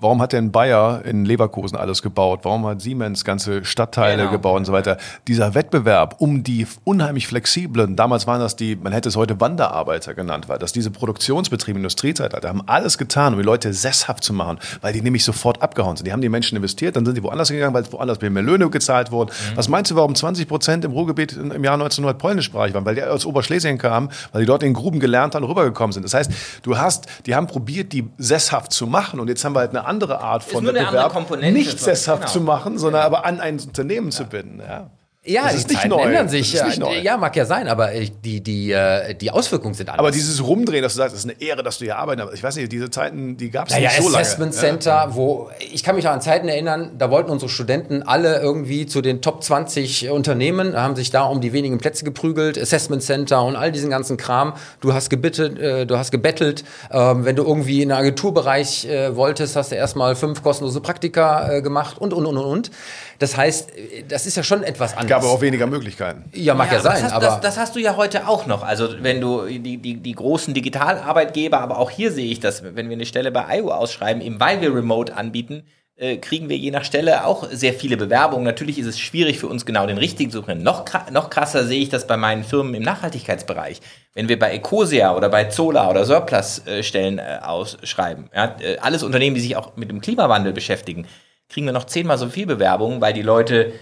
[0.00, 2.40] Warum hat denn Bayer in Leverkusen alles gebaut?
[2.44, 4.30] Warum hat Siemens ganze Stadtteile genau.
[4.30, 4.96] gebaut und so weiter?
[5.26, 10.14] Dieser Wettbewerb um die unheimlich flexiblen, damals waren das die, man hätte es heute Wanderarbeiter
[10.14, 14.60] genannt, weil das diese Produktionsbetriebe, Industriezeitalter, haben alles getan, um die Leute sesshaft zu machen,
[14.82, 16.06] weil die nämlich sofort abgehauen sind.
[16.06, 19.10] Die haben die Menschen investiert, dann sind die woanders gegangen, weil woanders mehr Löhne gezahlt
[19.10, 19.30] wurden.
[19.30, 19.56] Mhm.
[19.56, 22.84] Was meinst du, warum 20 Prozent im Ruhrgebiet im Jahr 1900 polnischsprachig waren?
[22.84, 26.04] Weil die aus Oberschlesien kamen, weil die dort in Gruben gelernt haben, rübergekommen sind.
[26.04, 26.30] Das heißt,
[26.62, 29.87] du hast, die haben probiert, die sesshaft zu machen und jetzt haben wir halt eine
[29.88, 32.32] andere Art von Wettbewerb, nicht sesshaft genau.
[32.32, 34.16] zu machen, sondern aber an ein Unternehmen ja.
[34.16, 34.60] zu binden.
[34.60, 34.90] Ja.
[35.28, 36.02] Ja, das die Zeiten neu.
[36.02, 36.52] ändern sich.
[36.54, 37.90] Ja, ja, mag ja sein, aber
[38.24, 39.98] die, die, äh, die Auswirkungen sind anders.
[39.98, 42.42] Aber dieses Rumdrehen, dass du sagst, es ist eine Ehre, dass du hier arbeiten Ich
[42.42, 44.66] weiß nicht, diese Zeiten, die gab es naja, nicht so Assessment lange.
[44.68, 45.14] Center, ja.
[45.14, 49.02] wo ich kann mich auch an Zeiten erinnern, da wollten unsere Studenten alle irgendwie zu
[49.02, 53.56] den Top 20 Unternehmen, haben sich da um die wenigen Plätze geprügelt, Assessment Center und
[53.56, 54.54] all diesen ganzen Kram.
[54.80, 56.64] Du hast gebittet, äh, du hast gebettelt.
[56.90, 61.52] Ähm, wenn du irgendwie in den Agenturbereich äh, wolltest, hast du erstmal fünf kostenlose Praktika
[61.52, 62.70] äh, gemacht und, und, und, und.
[63.18, 63.72] Das heißt,
[64.08, 65.08] das ist ja schon etwas anderes.
[65.08, 66.30] Gab auch weniger Möglichkeiten.
[66.32, 67.02] Ja, mag ja, ja sein.
[67.02, 68.62] Das, aber das, das, hast du ja heute auch noch.
[68.62, 72.88] Also wenn du die, die, die großen Digitalarbeitgeber, aber auch hier sehe ich das, wenn
[72.88, 75.64] wir eine Stelle bei IO ausschreiben, eben weil wir Remote anbieten,
[75.96, 78.44] äh, kriegen wir je nach Stelle auch sehr viele Bewerbungen.
[78.44, 80.62] Natürlich ist es schwierig für uns genau den richtigen zu finden.
[80.62, 83.80] Noch, noch krasser sehe ich das bei meinen Firmen im Nachhaltigkeitsbereich.
[84.14, 88.78] Wenn wir bei Ecosia oder bei Zola oder Surplus äh, Stellen äh, ausschreiben, ja, äh,
[88.78, 91.06] alles Unternehmen, die sich auch mit dem Klimawandel beschäftigen,
[91.48, 93.72] kriegen wir noch zehnmal so viel Bewerbungen, weil die Leute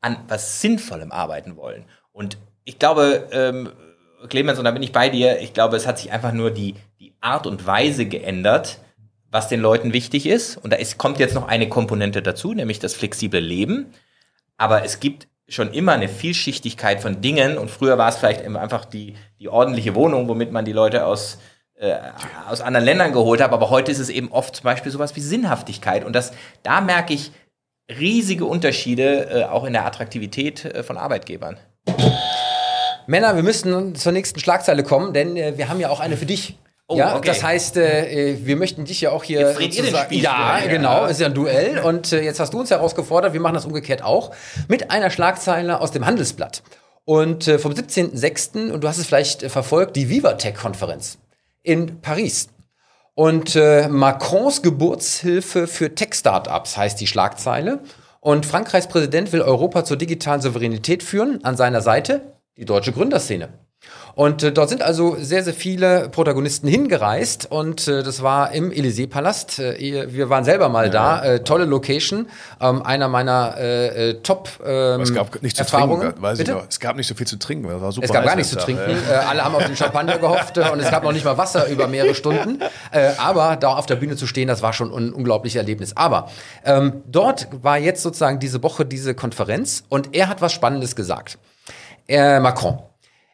[0.00, 1.84] an was Sinnvollem arbeiten wollen.
[2.12, 3.70] Und ich glaube, ähm,
[4.28, 6.74] Clemens, und da bin ich bei dir, ich glaube, es hat sich einfach nur die,
[7.00, 8.78] die Art und Weise geändert,
[9.30, 10.56] was den Leuten wichtig ist.
[10.56, 13.92] Und da ist, kommt jetzt noch eine Komponente dazu, nämlich das flexible Leben.
[14.56, 17.58] Aber es gibt schon immer eine Vielschichtigkeit von Dingen.
[17.58, 21.38] Und früher war es vielleicht einfach die, die ordentliche Wohnung, womit man die Leute aus
[21.82, 21.98] äh,
[22.48, 25.20] aus anderen Ländern geholt habe, aber heute ist es eben oft zum Beispiel sowas wie
[25.20, 26.04] Sinnhaftigkeit.
[26.04, 27.32] Und das, da merke ich
[27.90, 31.58] riesige Unterschiede äh, auch in der Attraktivität äh, von Arbeitgebern.
[33.08, 36.24] Männer, wir müssen zur nächsten Schlagzeile kommen, denn äh, wir haben ja auch eine für
[36.24, 36.56] dich.
[36.86, 37.26] Oh, ja, okay.
[37.26, 39.40] das heißt, äh, wir möchten dich ja auch hier.
[39.40, 41.80] Jetzt dreht ihr den Spiel ja, ja, genau, ist ja ein Duell.
[41.80, 44.30] Und äh, jetzt hast du uns herausgefordert, wir machen das umgekehrt auch,
[44.68, 46.62] mit einer Schlagzeile aus dem Handelsblatt.
[47.04, 51.18] Und äh, vom 17.06., und du hast es vielleicht äh, verfolgt, die Vivatech-Konferenz
[51.62, 52.48] in Paris.
[53.14, 57.80] Und äh, Macrons Geburtshilfe für Tech-Startups heißt die Schlagzeile.
[58.20, 61.44] Und Frankreichs Präsident will Europa zur digitalen Souveränität führen.
[61.44, 63.48] An seiner Seite die deutsche Gründerszene.
[64.14, 68.70] Und äh, dort sind also sehr, sehr viele Protagonisten hingereist und äh, das war im
[68.70, 69.58] Élysée-Palast.
[69.58, 72.28] Äh, wir waren selber mal ja, da, äh, tolle Location,
[72.60, 76.02] ähm, einer meiner äh, äh Top ähm, Es gab nicht zu Erfahrungen.
[76.02, 76.50] trinken, weiß Bitte?
[76.50, 76.66] ich noch.
[76.68, 78.58] Es gab nicht so viel zu trinken, das war super Es gab gar nichts zu
[78.58, 81.38] trinken, äh, alle haben auf den Champagner gehofft äh, und es gab noch nicht mal
[81.38, 82.60] Wasser über mehrere Stunden.
[82.90, 85.96] Äh, aber da auf der Bühne zu stehen, das war schon ein unglaubliches Erlebnis.
[85.96, 86.28] Aber
[86.64, 91.38] ähm, dort war jetzt sozusagen diese Woche diese Konferenz und er hat was Spannendes gesagt.
[92.08, 92.80] Äh, Macron.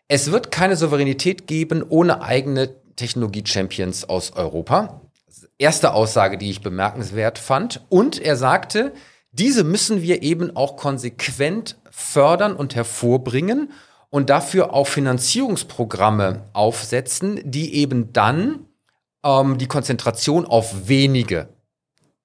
[0.09, 5.03] Es wird keine Souveränität geben ohne eigene Technologie-Champions aus Europa.
[5.59, 7.85] Erste Aussage, die ich bemerkenswert fand.
[7.91, 8.95] Und er sagte,
[9.33, 13.71] diese müssen wir eben auch konsequent fördern und hervorbringen
[14.09, 18.67] und dafür auch Finanzierungsprogramme aufsetzen, die eben dann
[19.23, 21.49] ähm, die Konzentration auf wenige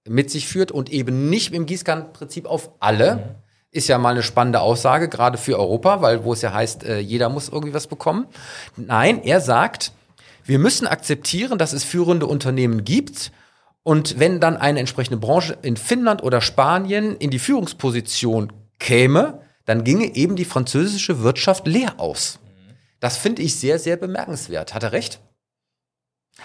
[0.08, 3.36] mit sich führt und eben nicht im Gießkannenprinzip auf alle.
[3.74, 7.00] Ist ja mal eine spannende Aussage, gerade für Europa, weil wo es ja heißt, äh,
[7.00, 8.28] jeder muss irgendwie was bekommen.
[8.78, 9.92] Nein, er sagt,
[10.46, 13.32] wir müssen akzeptieren, dass es führende Unternehmen gibt.
[13.82, 19.84] Und wenn dann eine entsprechende Branche in Finnland oder Spanien in die Führungsposition käme, dann
[19.84, 22.40] ginge eben die französische Wirtschaft leer aus.
[23.00, 24.74] Das finde ich sehr, sehr bemerkenswert.
[24.76, 25.20] Hat er recht?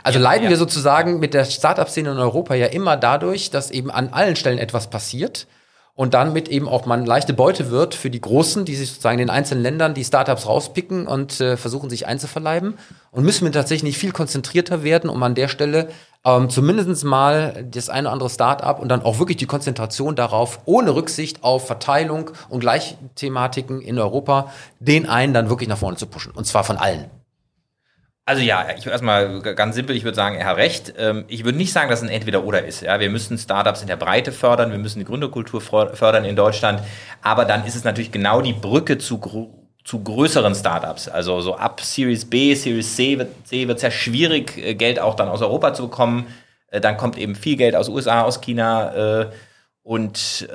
[0.03, 0.51] Also ja, leiden ja.
[0.51, 4.59] wir sozusagen mit der Startup-Szene in Europa ja immer dadurch, dass eben an allen Stellen
[4.59, 5.47] etwas passiert
[5.99, 9.19] und dann mit eben auch man leichte Beute wird für die Großen, die sich sozusagen
[9.19, 12.75] in den einzelnen Ländern die Startups rauspicken und äh, versuchen sich einzuverleiben.
[13.11, 15.89] Und müssen wir tatsächlich nicht viel konzentrierter werden, um an der Stelle
[16.25, 20.61] ähm, zumindest mal das eine oder andere Startup und dann auch wirklich die Konzentration darauf,
[20.67, 26.07] ohne Rücksicht auf Verteilung und Gleichthematiken in Europa, den einen dann wirklich nach vorne zu
[26.07, 26.31] pushen.
[26.31, 27.18] Und zwar von allen.
[28.29, 30.93] Also ja, ich erstmal ganz simpel, ich würde sagen, er hat recht.
[30.99, 32.83] Ähm, ich würde nicht sagen, dass es ein Entweder-Oder ist.
[32.83, 36.83] Ja, wir müssen Startups in der Breite fördern, wir müssen die Gründerkultur fördern in Deutschland,
[37.23, 41.09] aber dann ist es natürlich genau die Brücke zu zu größeren Startups.
[41.09, 45.29] Also so ab Series B, Series C wird es ja schwierig, äh, Geld auch dann
[45.29, 46.27] aus Europa zu bekommen.
[46.67, 49.23] Äh, dann kommt eben viel Geld aus USA, aus China.
[49.23, 49.31] Äh,
[49.83, 50.47] und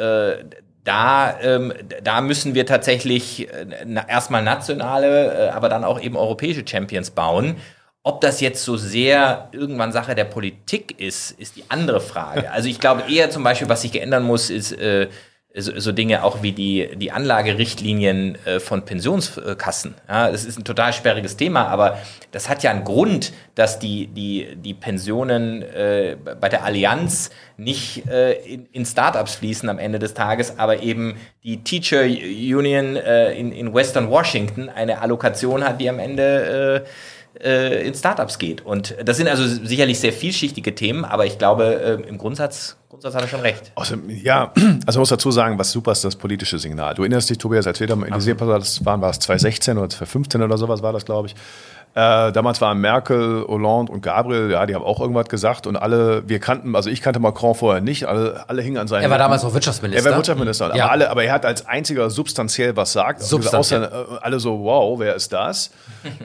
[0.83, 1.73] da, ähm,
[2.03, 3.65] da müssen wir tatsächlich äh,
[4.07, 7.57] erstmal nationale, äh, aber dann auch eben europäische Champions bauen.
[8.03, 12.51] Ob das jetzt so sehr irgendwann Sache der Politik ist, ist die andere Frage.
[12.51, 15.07] Also ich glaube eher zum Beispiel, was sich geändern muss, ist äh,
[15.55, 19.93] so, so Dinge auch wie die, die Anlagerichtlinien äh, von Pensionskassen.
[20.07, 21.99] Ja, das ist ein total sperriges Thema, aber
[22.31, 28.07] das hat ja einen Grund, dass die, die, die Pensionen äh, bei der Allianz nicht
[28.07, 33.33] äh, in, in Startups fließen am Ende des Tages, aber eben die Teacher Union äh,
[33.33, 36.89] in, in Western Washington eine Allokation hat, die am Ende äh,
[37.41, 38.65] äh, in Startups geht.
[38.65, 43.15] Und das sind also sicherlich sehr vielschichtige Themen, aber ich glaube, äh, im Grundsatz Grundsatz
[43.15, 43.71] hat er schon recht.
[43.83, 46.93] Also, ja, also ich muss dazu sagen, was super ist das politische Signal.
[46.93, 48.39] Du erinnerst dich, Tobias, als wir da in die
[48.85, 51.35] waren, war es 2016 oder 2015 oder sowas war das, glaube ich.
[51.95, 56.27] Äh, damals waren Merkel, Hollande und Gabriel, ja, die haben auch irgendwas gesagt und alle,
[56.27, 59.03] wir kannten, also ich kannte Macron vorher nicht, alle, alle hingen an seinen.
[59.03, 60.03] Er war damals auch Wirtschaftsminister.
[60.03, 60.85] Er war Wirtschaftsminister, ja.
[60.85, 63.21] aber, alle, aber er hat als einziger substanziell was sagt.
[63.21, 63.85] Substanziell.
[63.85, 65.69] Außer, äh, alle so, wow, wer ist das?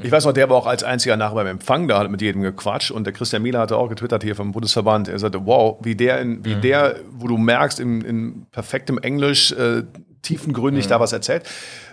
[0.03, 2.41] ich weiß noch, der war auch als einziger nachher beim Empfang, da hat mit jedem
[2.41, 5.95] gequatscht und der Christian Mieler hatte auch getwittert hier vom Bundesverband, er sagte, wow, wie
[5.95, 6.61] der, in, wie mhm.
[6.63, 9.83] der, wo du merkst, in, in perfektem Englisch, äh,
[10.23, 10.89] tiefengründig mhm.
[10.89, 11.43] da was erzählt.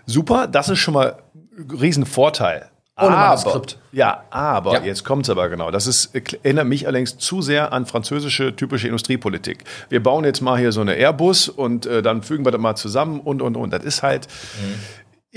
[0.06, 1.18] Super, das ist schon mal
[1.58, 2.70] ein Riesenvorteil.
[2.98, 3.78] Ohne aber, Manuskript.
[3.92, 4.84] Ja, aber, ja.
[4.84, 5.70] jetzt kommt es aber genau.
[5.70, 9.66] Das ist, erinnert mich allerdings zu sehr an französische typische Industriepolitik.
[9.90, 12.76] Wir bauen jetzt mal hier so eine Airbus und äh, dann fügen wir das mal
[12.76, 13.74] zusammen und, und, und.
[13.74, 14.28] Das ist halt,
[14.62, 14.80] mhm.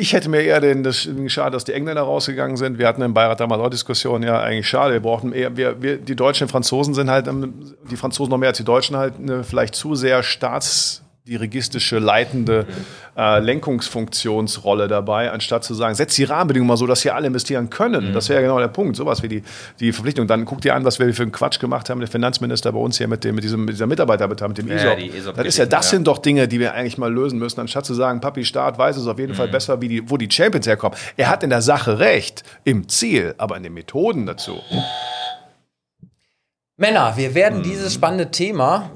[0.00, 2.78] Ich hätte mir eher den, das schade, dass die Engländer rausgegangen sind.
[2.78, 4.92] Wir hatten im Beirat damals auch Diskussionen, ja, eigentlich schade.
[4.92, 8.38] Wir brauchten eher, wir, wir, die Deutschen und Franzosen sind halt, ähm, die Franzosen noch
[8.38, 12.66] mehr als die Deutschen halt eine vielleicht zu sehr staats, dirigistische, leitende
[13.16, 17.70] äh, Lenkungsfunktionsrolle dabei, anstatt zu sagen, setz die Rahmenbedingungen mal so, dass hier alle investieren
[17.70, 18.08] können.
[18.08, 18.12] Mhm.
[18.14, 18.96] Das wäre ja genau der Punkt.
[18.96, 19.42] Sowas wie die,
[19.80, 20.26] die Verpflichtung.
[20.26, 22.98] Dann guck dir an, was wir für einen Quatsch gemacht haben, der Finanzminister bei uns
[22.98, 25.14] hier mit, dem, mit, diesem, mit dieser Mitarbeiterbeteiligung, mit dem ja, ESOP.
[25.14, 25.36] ESOP.
[25.36, 25.90] Das ist ja, das ja.
[25.90, 28.96] sind doch Dinge, die wir eigentlich mal lösen müssen, anstatt zu sagen, Papi Staat weiß
[28.96, 29.36] es auf jeden mhm.
[29.36, 30.96] Fall besser, wie die, wo die Champions herkommen.
[31.16, 34.60] Er hat in der Sache recht, im Ziel, aber in den Methoden dazu.
[36.76, 37.62] Männer, wir werden mhm.
[37.64, 38.90] dieses spannende Thema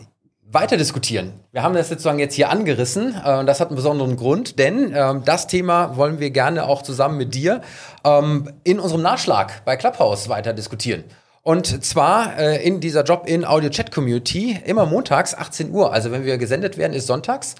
[0.52, 1.32] weiter diskutieren.
[1.50, 4.92] Wir haben das sozusagen jetzt hier angerissen äh, und das hat einen besonderen Grund, denn
[4.94, 7.62] ähm, das Thema wollen wir gerne auch zusammen mit dir
[8.04, 11.04] ähm, in unserem Nachschlag bei Clubhouse weiter diskutieren.
[11.42, 15.92] Und zwar äh, in dieser Job-in-Audio-Chat-Community immer montags 18 Uhr.
[15.92, 17.56] Also wenn wir gesendet werden, ist sonntags.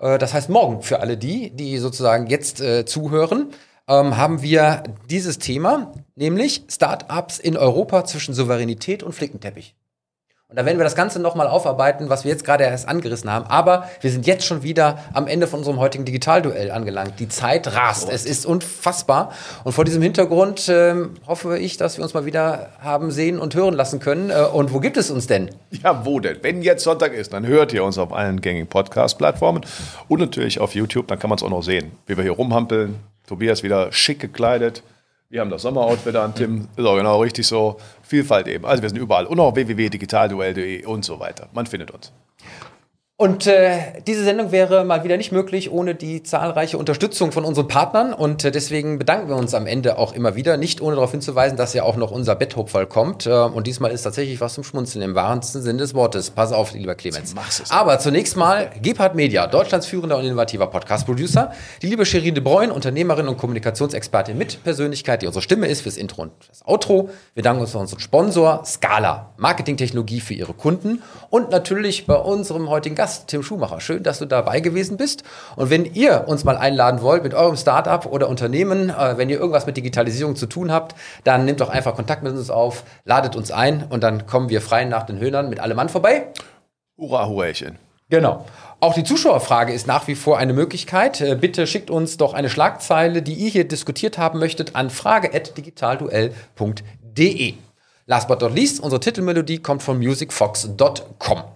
[0.00, 3.50] Äh, das heißt morgen für alle die, die sozusagen jetzt äh, zuhören,
[3.88, 9.74] ähm, haben wir dieses Thema, nämlich Startups in Europa zwischen Souveränität und Flickenteppich.
[10.48, 13.46] Und da werden wir das Ganze nochmal aufarbeiten, was wir jetzt gerade erst angerissen haben.
[13.46, 17.18] Aber wir sind jetzt schon wieder am Ende von unserem heutigen Digitalduell angelangt.
[17.18, 18.08] Die Zeit rast.
[18.08, 19.32] Es ist unfassbar.
[19.64, 20.94] Und vor diesem Hintergrund äh,
[21.26, 24.30] hoffe ich, dass wir uns mal wieder haben sehen und hören lassen können.
[24.30, 25.50] Äh, und wo gibt es uns denn?
[25.82, 26.38] Ja, wo denn?
[26.42, 29.66] Wenn jetzt Sonntag ist, dann hört ihr uns auf allen gängigen Podcast-Plattformen
[30.06, 31.08] und natürlich auf YouTube.
[31.08, 33.00] Dann kann man es auch noch sehen, wie wir hier rumhampeln.
[33.26, 34.84] Tobias wieder schick gekleidet.
[35.28, 36.68] Wir haben das Sommeroutfit an, Tim.
[36.78, 37.78] Auch genau richtig so.
[38.02, 38.64] Vielfalt eben.
[38.64, 39.26] Also wir sind überall.
[39.26, 41.48] Und auch www.digitalduell.de und so weiter.
[41.52, 42.12] Man findet uns.
[43.18, 47.66] Und äh, diese Sendung wäre mal wieder nicht möglich ohne die zahlreiche Unterstützung von unseren
[47.66, 48.12] Partnern.
[48.12, 51.56] Und äh, deswegen bedanken wir uns am Ende auch immer wieder, nicht ohne darauf hinzuweisen,
[51.56, 53.24] dass ja auch noch unser Betthopfall kommt.
[53.24, 56.28] Äh, und diesmal ist tatsächlich was zum Schmunzeln im wahrsten Sinn des Wortes.
[56.28, 57.34] Pass auf, lieber Clemens.
[57.70, 61.52] Aber zunächst mal Gebhard Media, Deutschlands führender und innovativer Podcast-Producer.
[61.80, 65.96] Die liebe Cherie de Bruyne, Unternehmerin und Kommunikationsexpertin mit Persönlichkeit, die unsere Stimme ist fürs
[65.96, 67.08] Intro und das Outro.
[67.32, 71.02] Wir danken uns für unseren Sponsor Scala, Marketingtechnologie für ihre Kunden.
[71.30, 73.80] Und natürlich bei unserem heutigen Gast Gast, Tim Schumacher.
[73.80, 75.22] Schön, dass du dabei gewesen bist.
[75.54, 79.38] Und wenn ihr uns mal einladen wollt mit eurem Startup oder Unternehmen, äh, wenn ihr
[79.38, 83.36] irgendwas mit Digitalisierung zu tun habt, dann nehmt doch einfach Kontakt mit uns auf, ladet
[83.36, 86.26] uns ein und dann kommen wir frei nach den Höhnern mit allem Mann vorbei.
[86.98, 87.78] Hurra, Hurrächen.
[88.10, 88.44] Genau.
[88.80, 91.20] Auch die Zuschauerfrage ist nach wie vor eine Möglichkeit.
[91.20, 97.54] Äh, bitte schickt uns doch eine Schlagzeile, die ihr hier diskutiert haben möchtet, an frage.digitalduell.de.
[98.06, 101.55] Last but not least, unsere Titelmelodie kommt von musicfox.com.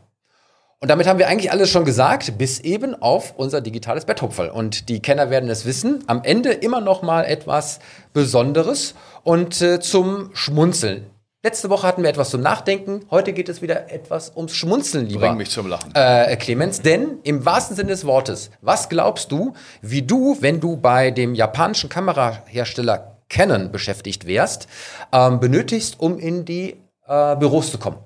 [0.82, 4.48] Und damit haben wir eigentlich alles schon gesagt, bis eben auf unser digitales Betthupferl.
[4.48, 6.02] Und die Kenner werden es wissen.
[6.06, 7.80] Am Ende immer noch mal etwas
[8.14, 11.10] Besonderes und äh, zum Schmunzeln.
[11.42, 13.00] Letzte Woche hatten wir etwas zum Nachdenken.
[13.10, 15.28] Heute geht es wieder etwas ums Schmunzeln, lieber.
[15.28, 15.94] Bring mich zum Lachen.
[15.94, 19.52] Äh, Clemens, denn im wahrsten Sinne des Wortes, was glaubst du,
[19.82, 24.66] wie du, wenn du bei dem japanischen Kamerahersteller Canon beschäftigt wärst,
[25.12, 26.76] ähm, benötigst, um in die
[27.06, 27.98] äh, Büros zu kommen?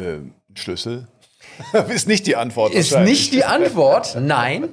[0.00, 1.06] Ähm, Schlüssel?
[1.88, 2.74] ist nicht die Antwort.
[2.74, 4.68] Ist nicht die Antwort, nein.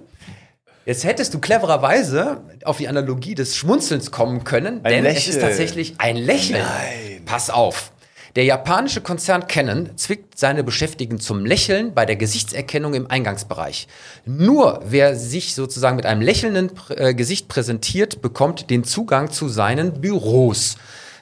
[0.86, 5.36] Jetzt hättest du clevererweise auf die Analogie des Schmunzelns kommen können, Ein denn es Lächeln.
[5.36, 6.64] ist tatsächlich ein Lächeln.
[6.64, 7.24] Nein.
[7.26, 7.92] Pass auf.
[8.38, 13.88] Der japanische Konzern Canon zwickt seine Beschäftigten zum Lächeln bei der Gesichtserkennung im Eingangsbereich.
[14.26, 20.02] Nur wer sich sozusagen mit einem lächelnden äh, Gesicht präsentiert, bekommt den Zugang zu seinen
[20.02, 20.78] Büros.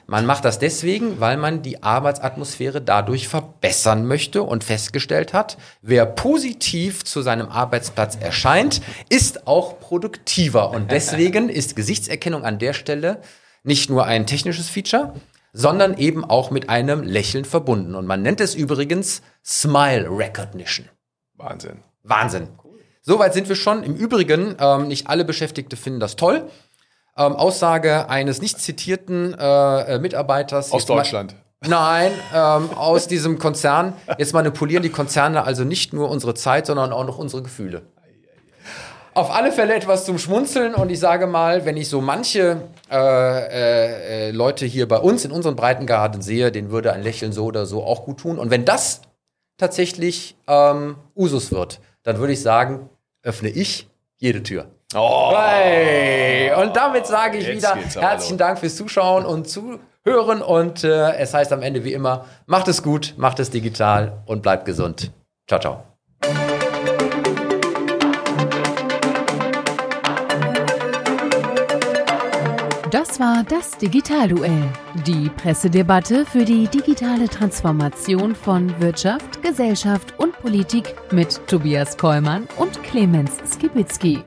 [0.08, 6.06] Man macht das deswegen, weil man die Arbeitsatmosphäre dadurch verbessern möchte und festgestellt hat, wer
[6.06, 10.70] positiv zu seinem Arbeitsplatz erscheint, ist auch produktiver.
[10.70, 13.20] Und deswegen ist Gesichtserkennung an der Stelle
[13.64, 15.12] nicht nur ein technisches Feature,
[15.52, 17.96] sondern eben auch mit einem Lächeln verbunden.
[17.96, 20.88] Und man nennt es übrigens Smile Recognition.
[21.34, 21.78] Wahnsinn.
[22.04, 22.48] Wahnsinn.
[23.02, 23.82] Soweit sind wir schon.
[23.82, 26.48] Im Übrigen, ähm, nicht alle Beschäftigte finden das toll.
[27.18, 30.72] Ähm, Aussage eines nicht zitierten äh, äh, Mitarbeiters.
[30.72, 31.34] Aus mal- Deutschland.
[31.66, 33.94] Nein, ähm, aus diesem Konzern.
[34.18, 37.82] Jetzt manipulieren die Konzerne also nicht nur unsere Zeit, sondern auch noch unsere Gefühle.
[39.14, 42.60] Auf alle Fälle etwas zum Schmunzeln und ich sage mal, wenn ich so manche
[42.90, 47.32] äh, äh, äh, Leute hier bei uns in unseren Breitengraden sehe, denen würde ein Lächeln
[47.32, 48.38] so oder so auch gut tun.
[48.38, 49.00] Und wenn das
[49.56, 52.90] tatsächlich ähm, Usus wird, dann würde ich sagen,
[53.22, 53.88] öffne ich
[54.18, 54.66] jede Tür.
[54.94, 58.38] Oh, Hey, und damit sage ich Jetzt wieder herzlichen.
[58.38, 60.42] Dank fürs Zuschauen und Zuhören.
[60.42, 64.42] Und äh, es heißt am Ende wie immer, macht es gut, macht es digital und
[64.42, 65.10] bleibt gesund.
[65.48, 65.82] Ciao, ciao.
[72.92, 74.68] Das war das Digitalduell,
[75.06, 82.82] die Pressedebatte für die digitale Transformation von Wirtschaft, Gesellschaft und Politik mit Tobias Kollmann und
[82.84, 84.24] Clemens Skibitzky.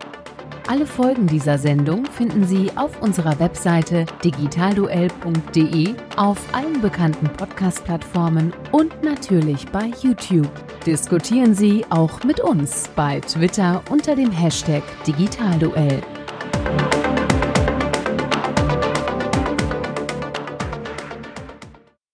[0.70, 9.02] Alle Folgen dieser Sendung finden Sie auf unserer Webseite digitalduell.de, auf allen bekannten Podcast-Plattformen und
[9.02, 10.52] natürlich bei YouTube.
[10.86, 16.04] Diskutieren Sie auch mit uns bei Twitter unter dem Hashtag Digitalduell.